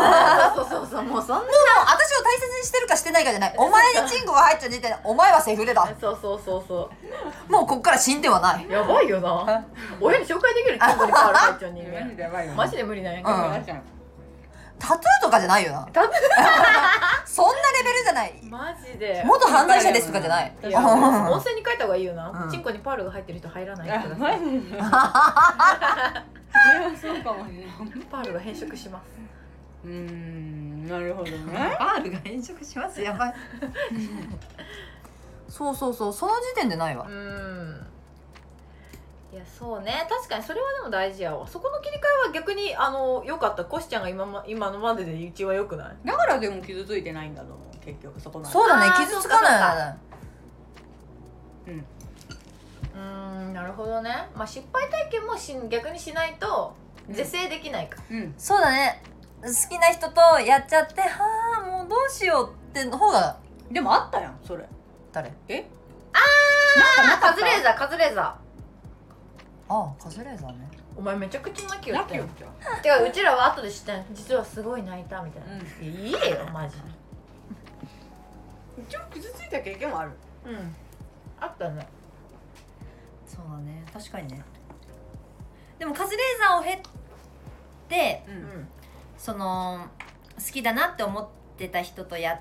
[0.55, 0.87] そうそうそう。
[0.91, 1.43] そうもうそんな。
[1.43, 3.53] 私を大切にしてるかしてないかじゃない。
[3.57, 5.85] お前にチンコが入っちゃ出てお前はセフレだ。
[5.99, 6.89] そうそうそうそ
[7.49, 8.65] もうこっから死んではない。
[8.67, 9.65] うやばいよな。
[9.99, 13.96] 親に紹介できるチンコにパール入っちゃう人 マジ間でやばいよマジで無理なんやけど、うん
[14.79, 15.87] タトゥーとかじゃないよな。
[15.91, 16.13] タト
[17.25, 18.33] そんなレベルじゃない。
[18.43, 19.23] マジで。
[19.25, 20.53] 元犯罪者ですとかじゃない。
[20.63, 20.87] いやうん。
[21.31, 22.51] 温泉に書いた方がいいよな、うん。
[22.51, 24.27] チンコにパールが入ってる人入らないであくださそ
[26.73, 27.67] れはそうかもしれない
[28.09, 29.07] パールが変色します。
[29.85, 31.75] うーんなるほどね。
[31.77, 33.01] パールが変色します？
[33.01, 33.33] やばい。
[35.49, 37.05] そうそうそうその時点でないわ。
[37.07, 37.87] うん
[39.37, 40.07] いやそうね。
[40.09, 41.45] 確かにそれはでも大事やわ。
[41.45, 43.65] そこの切り替えは逆にあの良かった。
[43.65, 45.95] コシちゃんが今ま今のまでで一番良くない？
[46.03, 48.87] だからでも傷ついてないんだと思う結局そこなんそうだね。
[48.87, 49.97] あー傷つかない。
[51.67, 51.77] うん。
[51.77, 54.27] うーんなるほどね。
[54.33, 56.73] まあ失敗体験もし逆にしないと
[57.07, 58.33] 是正できないか、うん。
[58.39, 59.03] そうだね。
[59.43, 63.37] 好きな人とやっちゃってはあもうどうしようっての方が。
[63.69, 64.65] でもあったやんそれ。
[65.11, 65.31] 誰？
[65.47, 65.63] え？
[66.11, 66.19] あ
[67.21, 68.35] カズレーザーカズレーザ
[69.69, 70.69] ああカズレーザーね。
[70.71, 72.23] ーお前めちゃくちゃ泣きよったよ。
[72.23, 72.49] ラッキーよ
[72.83, 74.05] じゃてかうちらは後で知ったん。
[74.13, 76.19] 実はすごい泣いたみたいな、ういいよ
[76.53, 76.77] マジ。
[78.87, 80.11] 一応傷ついた経験もある。
[80.45, 80.75] うん。
[81.39, 81.87] あったね。
[83.27, 83.83] そうだね。
[83.93, 84.41] 確かにね。
[85.77, 86.81] でもカズレーザーを経
[87.89, 88.37] てううん。
[88.61, 88.67] ん
[89.17, 89.87] その
[90.37, 92.39] 好きだなって思ってた人とや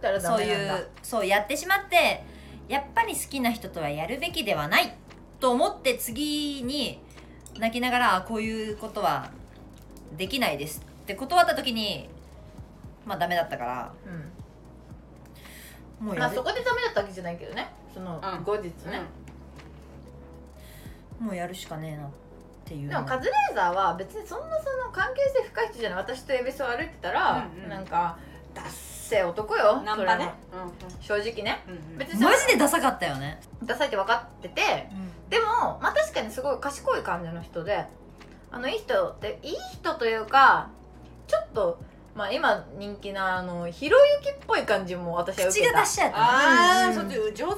[0.00, 0.74] だからダそういメなんだ。
[0.80, 2.24] うそうやってしまって
[2.68, 4.94] やっぱり好きな人とはやるべきではない
[5.42, 7.00] と思って次に
[7.58, 9.28] 泣きながらあこういうことは
[10.16, 12.08] できないですって断った時に
[13.04, 13.92] まあダメだったから。
[15.98, 16.34] もうやる。
[16.36, 17.72] そこでダメだったわけじゃないけどね。
[17.92, 18.44] そのうん。
[18.44, 19.00] 後日ね、
[21.18, 22.10] もうやるしかねえなっ
[22.64, 22.88] ていう。
[22.88, 25.98] でもカズレーザーは別にそんなその関係性深い人じゃない。
[25.98, 27.68] 私と恵比寿を歩いてたら、うんうん。
[27.68, 28.16] なんか
[28.54, 30.32] ダッセー男よナンパね。
[30.50, 31.62] それも正直ね。
[31.66, 31.98] うんうん。
[31.98, 33.40] 別にマジでダサかったよね。
[33.64, 34.88] ダサいって分かってて
[35.28, 37.84] でもまあ確かにすごい賢い感じの人で
[38.50, 40.68] あのいい人っていい人というか
[41.26, 41.80] ちょっと
[42.14, 45.74] まあ今人気なあのひろゆきっぽい感じも私は受口けた。
[45.74, 46.30] が出しちゃったあ
[46.84, 47.56] あ、うんそっち上手な感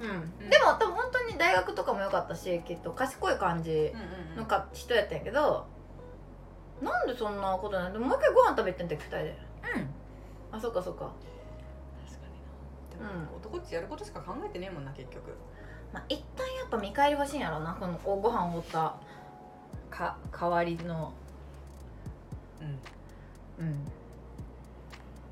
[0.00, 0.10] うん。
[0.44, 0.50] うん。
[0.50, 3.92] でも多分本当に大学とかも良かったしきっと賢い感じじ
[4.38, 5.66] のか人やったんやけど
[6.80, 9.38] なんでそんなことないでももう一回ご飯食べ行ってんだっけ二人で
[10.52, 11.12] あそっかそっか。
[12.06, 12.26] 確か
[12.98, 13.08] にな。
[13.08, 15.34] でも男ってやることしか考えてねえもんな結局。
[15.92, 18.96] まあ一旦やっぱ見返り欲しいんやろなこのおご飯おごった
[19.90, 21.12] か代わりの。
[22.60, 23.66] うん。
[23.66, 23.84] うん。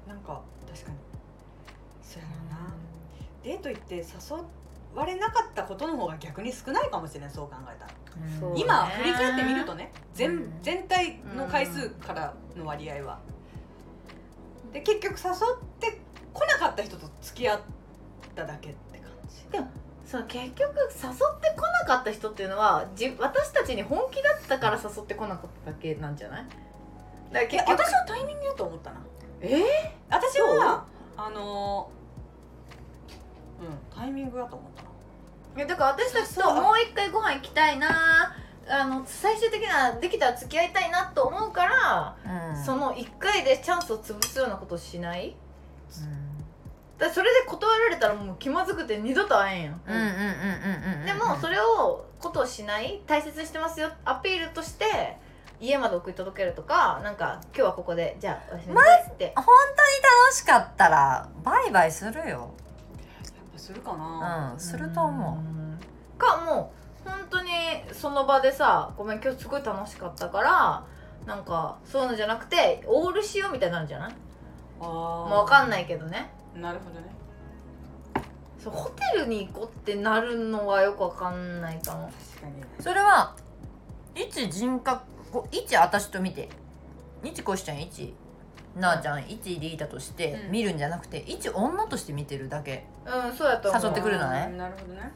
[0.07, 0.97] なんか確かに。
[2.03, 2.75] そうやろうな。
[3.43, 4.05] デート行って誘
[4.95, 7.93] われなかったことの方が逆に少ないかもしれないそう考えたら。
[8.41, 10.53] そうね今振り返ってみるとね全うん。
[10.63, 13.21] 全体の回数からの割合は
[14.73, 15.35] で結局誘っ
[15.81, 16.01] て
[16.33, 17.61] こなかった人と付き合っ
[18.35, 19.51] ただけって感じ。
[19.51, 19.69] でも
[20.05, 26.47] そう結局誘ってこなかった人っていうのはじ私たちに本気だったから誘ってこなかっただけなんじゃない？
[27.33, 29.01] だ結局私はタイミングだと思ったな。
[29.43, 29.63] え
[30.09, 30.85] 私は
[31.17, 31.91] あの
[33.61, 34.89] うんタイミングだと思ったな。
[35.57, 38.35] いやだから私たちともう一回ご飯行きたいな
[38.71, 42.17] あの最終的なできたら付き合いたいなと思うから、
[42.53, 42.65] うん。
[42.65, 45.35] その1回でチャンスを潰すようなことをしない？
[46.99, 51.07] だからそれで断られたらもう気まずくて二度と会えんやん、うんうんうんうんうんうん。
[51.07, 53.91] でもそれをことをしない大切にしてますよ。
[54.05, 55.17] アピールとして
[55.61, 59.33] 家まで送り届けるとかなんか今日はここでじゃあおやすみなさいって。
[59.37, 59.51] 本当に
[60.27, 62.25] 楽しかったらバイバイするよ。
[62.25, 62.43] やっ
[63.53, 64.53] ぱするかな。
[64.55, 65.79] うんすると思うん。
[66.19, 66.73] かも
[67.07, 67.48] う本当に
[67.93, 70.85] その場でさごめん今日すごい楽しかったから
[71.27, 74.15] なんかそういうのじゃなくてオールしようみたいになるんじゃない？
[74.81, 76.31] あもう分かんないいけどね。
[76.55, 77.07] なるほどね。
[78.63, 82.11] そうホテルに行こうってなるのはよく分かんないかも。
[82.35, 83.35] 確かにうそれは
[84.15, 85.03] 一人格
[85.51, 86.49] 一私と見て。
[87.23, 88.15] 一こしちゃん一
[88.77, 90.53] なあちゃん一リーダとしてうん。
[90.53, 92.87] 見るんじゃなくて一女として見てるだけ。
[93.05, 93.83] うんそうやと思う。
[93.85, 94.39] 誘ってくるのね。
[94.39, 95.13] あーなるほどね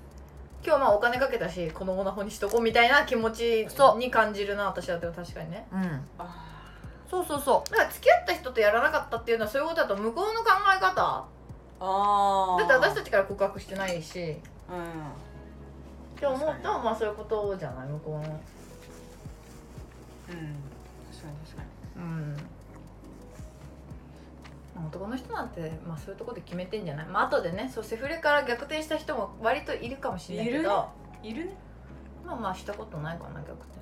[0.65, 5.67] 今日まあお金かけたしこのオナホにしとこうみたいな気持ちそうに感じるな私はでも確かにね。
[5.73, 6.09] うん。
[6.19, 6.49] あ
[7.11, 11.01] そうそうそだから付き合った人とやらなかったっていうのはそういうことだと向こうの考え方。
[11.01, 11.25] ー
[11.81, 12.61] あー。
[12.61, 14.21] だって私たちから告白してないし。
[14.21, 14.37] うん。
[14.37, 14.39] っ
[16.17, 17.89] て思ったらまあそういうことじゃない？
[17.89, 18.19] 向こうの。
[18.19, 18.25] うん。
[18.25, 18.41] 確か
[20.33, 20.43] に
[21.45, 21.63] 確か
[21.97, 22.03] に。
[22.03, 22.37] うん
[24.87, 27.07] 男の人なんて、まあ、そういうところで決めてんじゃない？
[27.07, 30.89] まあ後でねそうセフレから逆転した人も割といるかもしれないけど。
[31.23, 31.53] いるね。
[32.25, 33.81] まあまあしたことないかな逆転。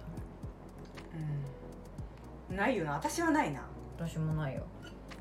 [2.51, 2.57] うん。
[2.57, 2.93] ないよな。
[2.93, 3.63] 私はないな。
[3.99, 4.63] 私もないよ。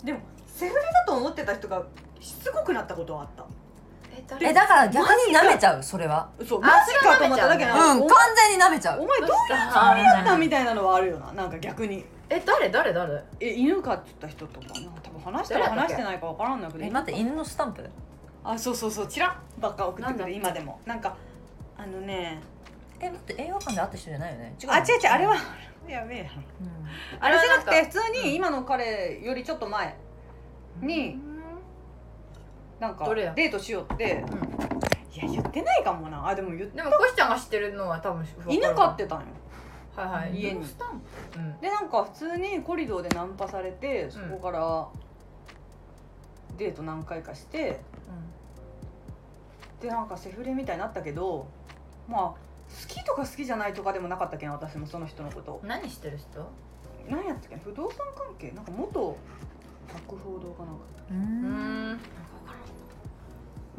[0.03, 1.85] でもセフレだと思ってた人が
[2.19, 3.45] しつこくなったことはあった
[4.41, 6.29] えだから逆に舐めちゃうそれは。
[6.47, 7.95] そうあマジかと思っただけなう。
[7.95, 9.01] ん完全に舐めちゃう。
[9.01, 11.31] お前どういうつつもりだったみたいなのはあるよな。
[11.33, 12.05] なんか逆に。
[12.29, 12.69] え誰？
[12.69, 12.93] 誰？
[12.93, 13.23] 誰？
[13.39, 14.81] え犬飼ってた人とかな。
[14.81, 16.83] んか多分話したら話してないかわからんないけど。
[16.85, 17.89] え待って犬のスタンプ？
[18.43, 19.07] あそうそうそう。
[19.07, 19.27] チラ
[19.59, 20.79] ッばっか送ってくる今でも。
[20.85, 21.15] なんか
[21.77, 22.39] あのね。
[22.99, 24.55] え待って映画館で会った人じゃないよね？
[24.61, 25.35] 違うのあ違う違うあれは
[25.87, 26.29] やべえやろ。
[26.61, 27.23] うん。
[27.25, 29.95] あれじゃなくて普通に今の彼よりちょっと前
[30.81, 31.19] に
[32.79, 33.33] なんかどれや？
[33.33, 34.23] デートしようって。
[35.13, 36.27] いや言ってないかもな。
[36.27, 39.25] あでも言っでもコシちゃんが知ってるのは多分犬飼ってたんよ。
[39.95, 40.39] はいはい。
[40.39, 40.59] 家に。
[40.59, 41.59] うん？
[41.59, 44.87] でなんか普通にコリドーでナンパされてそこから
[46.57, 47.81] デート何回かして。
[49.81, 51.47] でなんかセフレみたいになったけど
[52.07, 52.35] まあ好
[52.87, 55.61] きとか好きじゃないとかでもなかったけん私もその人のこと。
[55.63, 56.45] 何してる人？
[57.09, 58.51] 何やったっけ不動産関係？
[58.51, 59.17] なんか元
[59.87, 60.81] 博報堂かなんか。
[61.11, 61.99] ううんん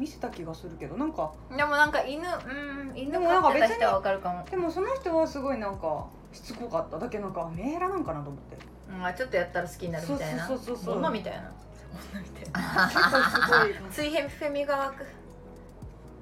[0.01, 4.43] 見せた気がするけどなんかでもなんか犬うん犬でもなんか別に飼ってた人はわかるかも。
[4.49, 6.97] でもその人はすごいなんかしつこかった。
[6.97, 8.57] だけなんかメーラなんかなと思って。
[8.89, 10.47] うんあちょっとやったら好きになるみたいな。
[10.47, 10.97] そうそうそうそう。
[10.97, 11.51] 女みたいな。
[12.13, 12.89] 女みたいな。
[12.89, 15.05] すごい水平フェミが湧く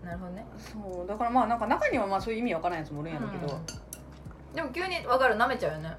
[0.03, 0.45] なるほどね。
[0.57, 1.07] そう。
[1.07, 3.59] だからまあなんか中にはまあそういう意味わからないやつもおるんやろうけど、
[4.53, 5.95] でも急に分かる舐めちゃうよね。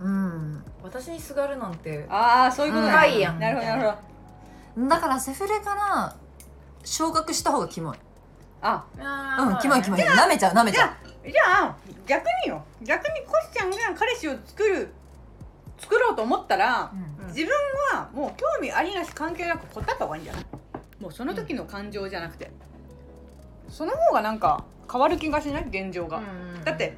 [0.00, 0.64] うん。
[0.82, 2.04] 私にすがるなんて。
[2.10, 2.90] ああそういうことね。
[2.90, 3.38] 深いやん。
[3.38, 3.96] なるほどなるほ
[4.82, 4.88] ど。
[4.88, 6.16] だからセフレから
[6.88, 7.98] 昇格した方がキモい。
[8.62, 8.84] あ。
[9.38, 10.00] うんキモいキモい。
[10.00, 11.30] 舐めちゃう舐めちゃう。
[11.30, 11.76] じゃあ
[12.06, 14.88] 逆によ逆にコシちゃんが彼氏を作る
[15.78, 17.00] 作ろうと思ったらうん。
[17.02, 17.52] うん自分
[17.92, 20.44] はもう興味ありなし関係なく答えた方がいいんじゃない？
[20.98, 22.50] もうその時の感情じゃなくて、
[23.68, 25.66] その方がなんか変わる気がしない？
[25.68, 26.64] 現状が、うん。
[26.64, 26.96] だって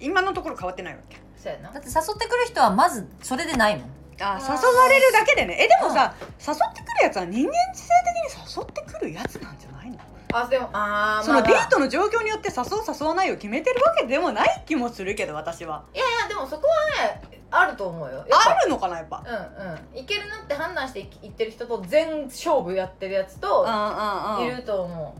[0.00, 1.16] 今のところ変わってないわけ。
[1.38, 1.72] そうやな。
[1.72, 3.90] だって誘ってくる人はまずそれでないもん
[4.20, 5.56] あ誘われるだけでね。
[5.58, 6.14] えでもさ
[6.46, 9.98] 誘ってくるやつは人間知性的に誘ってくるやつなんじゃないの？
[10.32, 11.48] あでもあーそのまあ。
[11.48, 12.66] デートの状況によって誘う
[13.00, 15.84] 誘わないを決めてるわけでもない気もするけど私は。
[15.94, 18.24] いやいやでもそこはねあると思うよ。
[18.30, 19.24] あるのかなやっぱ？
[19.26, 19.98] うんうん。
[19.98, 25.16] いけるなって判断していいってる人と全勝負やってるやつとうんうんいると思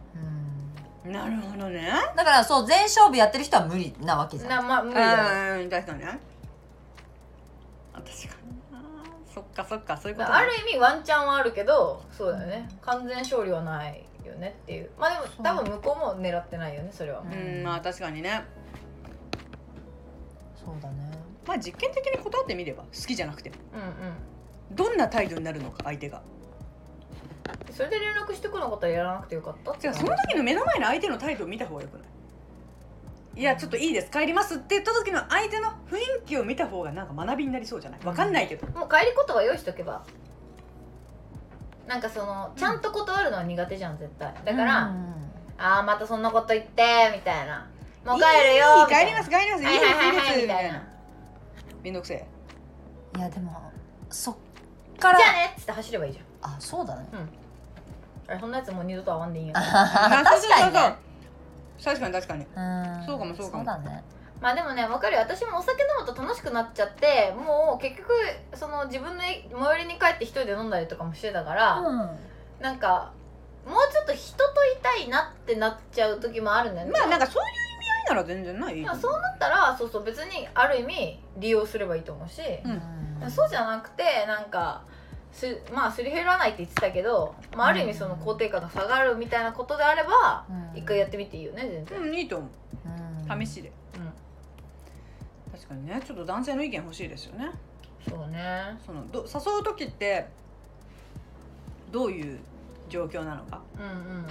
[1.04, 1.08] う。
[1.08, 1.12] ん。
[1.12, 1.90] なるほどね。
[2.14, 4.52] だからそう全勝負やってる人は無理なわけじゃん。
[4.52, 5.62] うなまあ無理だよ。
[5.62, 6.20] うん確かにね。
[7.94, 8.30] あ確かに。
[8.30, 8.39] な
[9.34, 12.68] そっかそっかそういうことある意味ワンチャンはあるけどそうだよね。
[12.82, 14.90] 完全勝利はないよねっていう。
[14.98, 17.20] まあでも多分向こうも狙ってないよねそれは。
[17.20, 18.42] うんまあ確かにね。
[20.56, 21.10] そうだね。
[21.46, 23.56] まあ実験的に断ってみれば好きじゃなくても。
[23.74, 24.76] うんうん。
[24.76, 26.22] どんな態度になるのか相手が。
[27.72, 32.06] それで連絡してこなかったらやらなくてよかったってじゃあその時の目の前の相手の態度を見た方がよくない？
[33.40, 34.10] いやちょっといいです。
[34.10, 38.00] 帰りますって言った時の相手の雰囲気を見た方がなんか学びになりそうじゃない？
[38.04, 40.04] わかんないけど、もう帰り言葉用意しとけば。
[41.86, 44.34] なんかそのちゃんと断るのは苦手じゃん絶対。
[44.44, 45.14] だから、うん。
[45.56, 46.82] ああまたそんなこと言って
[47.14, 47.66] みたいな。
[48.04, 49.62] もう帰るよいい帰りますみ帰ります。
[49.62, 50.42] いたいですいいです。
[50.42, 50.88] みたいな。
[51.82, 52.26] めんどくせえ。
[53.16, 53.72] いやでも
[54.10, 54.36] そっ
[54.98, 55.18] から。
[55.18, 56.52] じゃあねっつって走ればいいじゃん。
[56.52, 57.06] あそうだね。
[58.28, 60.94] あれそんなやつもう二度と会わんでいいんやあ確かにね
[61.82, 62.44] 確かに確かに。
[62.44, 63.06] うん。
[63.06, 63.64] そうかもそうかも。
[63.64, 64.04] そうだね。
[64.40, 65.16] まあでもね分かる。
[65.16, 68.12] よ私もお酒飲むと楽しくなっちゃってもう結局
[68.54, 72.10] その自分の最寄りに帰って一人で飲んだりとかもしてたから、うん。
[72.60, 73.12] なんか
[73.66, 76.92] もうちょっと人といたいなってなっちゃう時もあるんだよね。
[76.92, 78.74] まあなんかそういう意味合いなら全然ない？
[78.82, 82.40] でもそうなったらそうそう別にある意味利用すればいいと思うし、
[83.20, 83.30] うん。
[83.30, 84.82] そうじゃなくてなんか
[85.32, 90.78] すまあすり減らないって言ってたけど、まあ、ある意味その肯定感が下がるみたいなことであればうん。
[90.78, 92.50] 一回やってみていいよね全然、うんいいと思う。
[93.44, 93.72] 試しで。
[93.96, 94.12] うん。
[95.52, 97.50] 確かにねちょっと男性の意見欲しいですよね。
[98.08, 98.78] そうね。
[98.84, 100.26] そのど誘う時って
[101.92, 102.38] どういう
[102.88, 103.60] 状況なのか。
[103.76, 104.26] うんうんうん。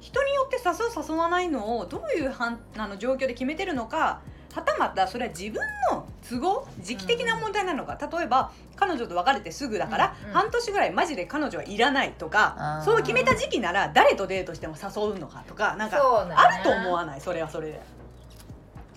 [0.00, 4.20] 人によって誘う誘わないのをどういうはんあの状況で決めてるのか
[4.52, 5.60] はたまたそれは自分
[5.92, 6.66] の都合？
[6.80, 10.34] 時期的な問題なのか、例えば彼女と別れてすぐだから、うんうん。
[10.34, 15.98] 半年ぐらいマジで彼女はいらないとかそう決めた時期なら誰とデートしても誘うのかとかなんか
[16.36, 17.20] あると思わない？
[17.20, 17.80] それはそれで。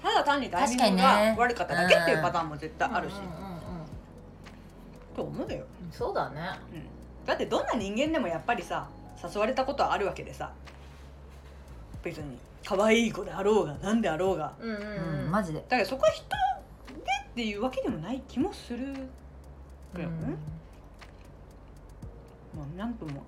[0.03, 1.35] ただ単にタイミング確かにね。
[1.35, 3.55] が悪かっただけっていうパターンも絶対あるし、うんうんうんうん。
[5.15, 6.41] と思うよ、そうだね。
[6.73, 8.87] うん、だってどんな人間でもやっぱりさ
[9.23, 10.51] 誘われたことはあるわけでさ
[12.03, 14.53] 別に可愛い子であろうが何であろうが。
[14.59, 15.59] うんうんううんんマジで。
[15.67, 16.35] だからそこは人で
[17.35, 18.79] っていうわけでもない気もする。
[19.93, 20.35] けどね、
[22.55, 23.23] まあ何とも。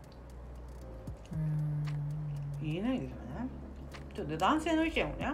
[1.33, 2.65] うん。
[2.65, 3.19] 言えないですよね。
[4.15, 5.33] ちょっと男性の意見をね。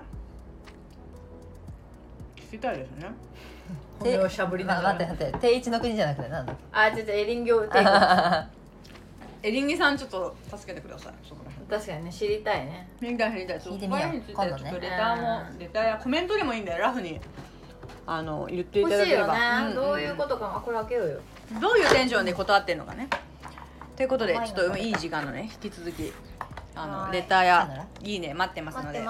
[2.36, 3.10] 聞きたいですね。
[4.00, 4.96] 骨をしゃぶりなまがら。
[4.96, 5.40] 待って待って。
[5.40, 6.54] 定一の国じゃなくてなんだ？
[6.54, 7.90] っあちょっとエリンギをテイク
[9.44, 11.14] エリンギさんちょっと助けてください。
[11.24, 11.70] そこら辺。
[11.70, 12.90] 確かにね知りたいね。
[13.00, 13.62] 知りたい知りたい。
[13.62, 13.88] そここに
[14.24, 16.80] ついてちょっとレターもレターやコメントでもいいんだよ。
[16.80, 17.22] ラフに
[18.06, 19.34] あの言ってい欲ただければ。
[19.36, 19.76] しいよね、んん。
[19.76, 21.20] どういうことかもあこれ開けようよ。
[21.62, 23.08] どういうテンションで断ってんのかね。
[23.96, 26.12] ということでちょっといい時間のね引き続き
[26.76, 27.14] あはのい。
[27.14, 29.06] レターやいいね待ってますのでお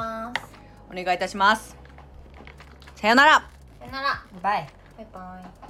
[0.94, 1.76] 願いいたします。
[2.96, 3.50] さよなら。
[3.80, 4.22] さよなら。
[4.42, 4.70] バイ。
[4.98, 5.63] バイバイ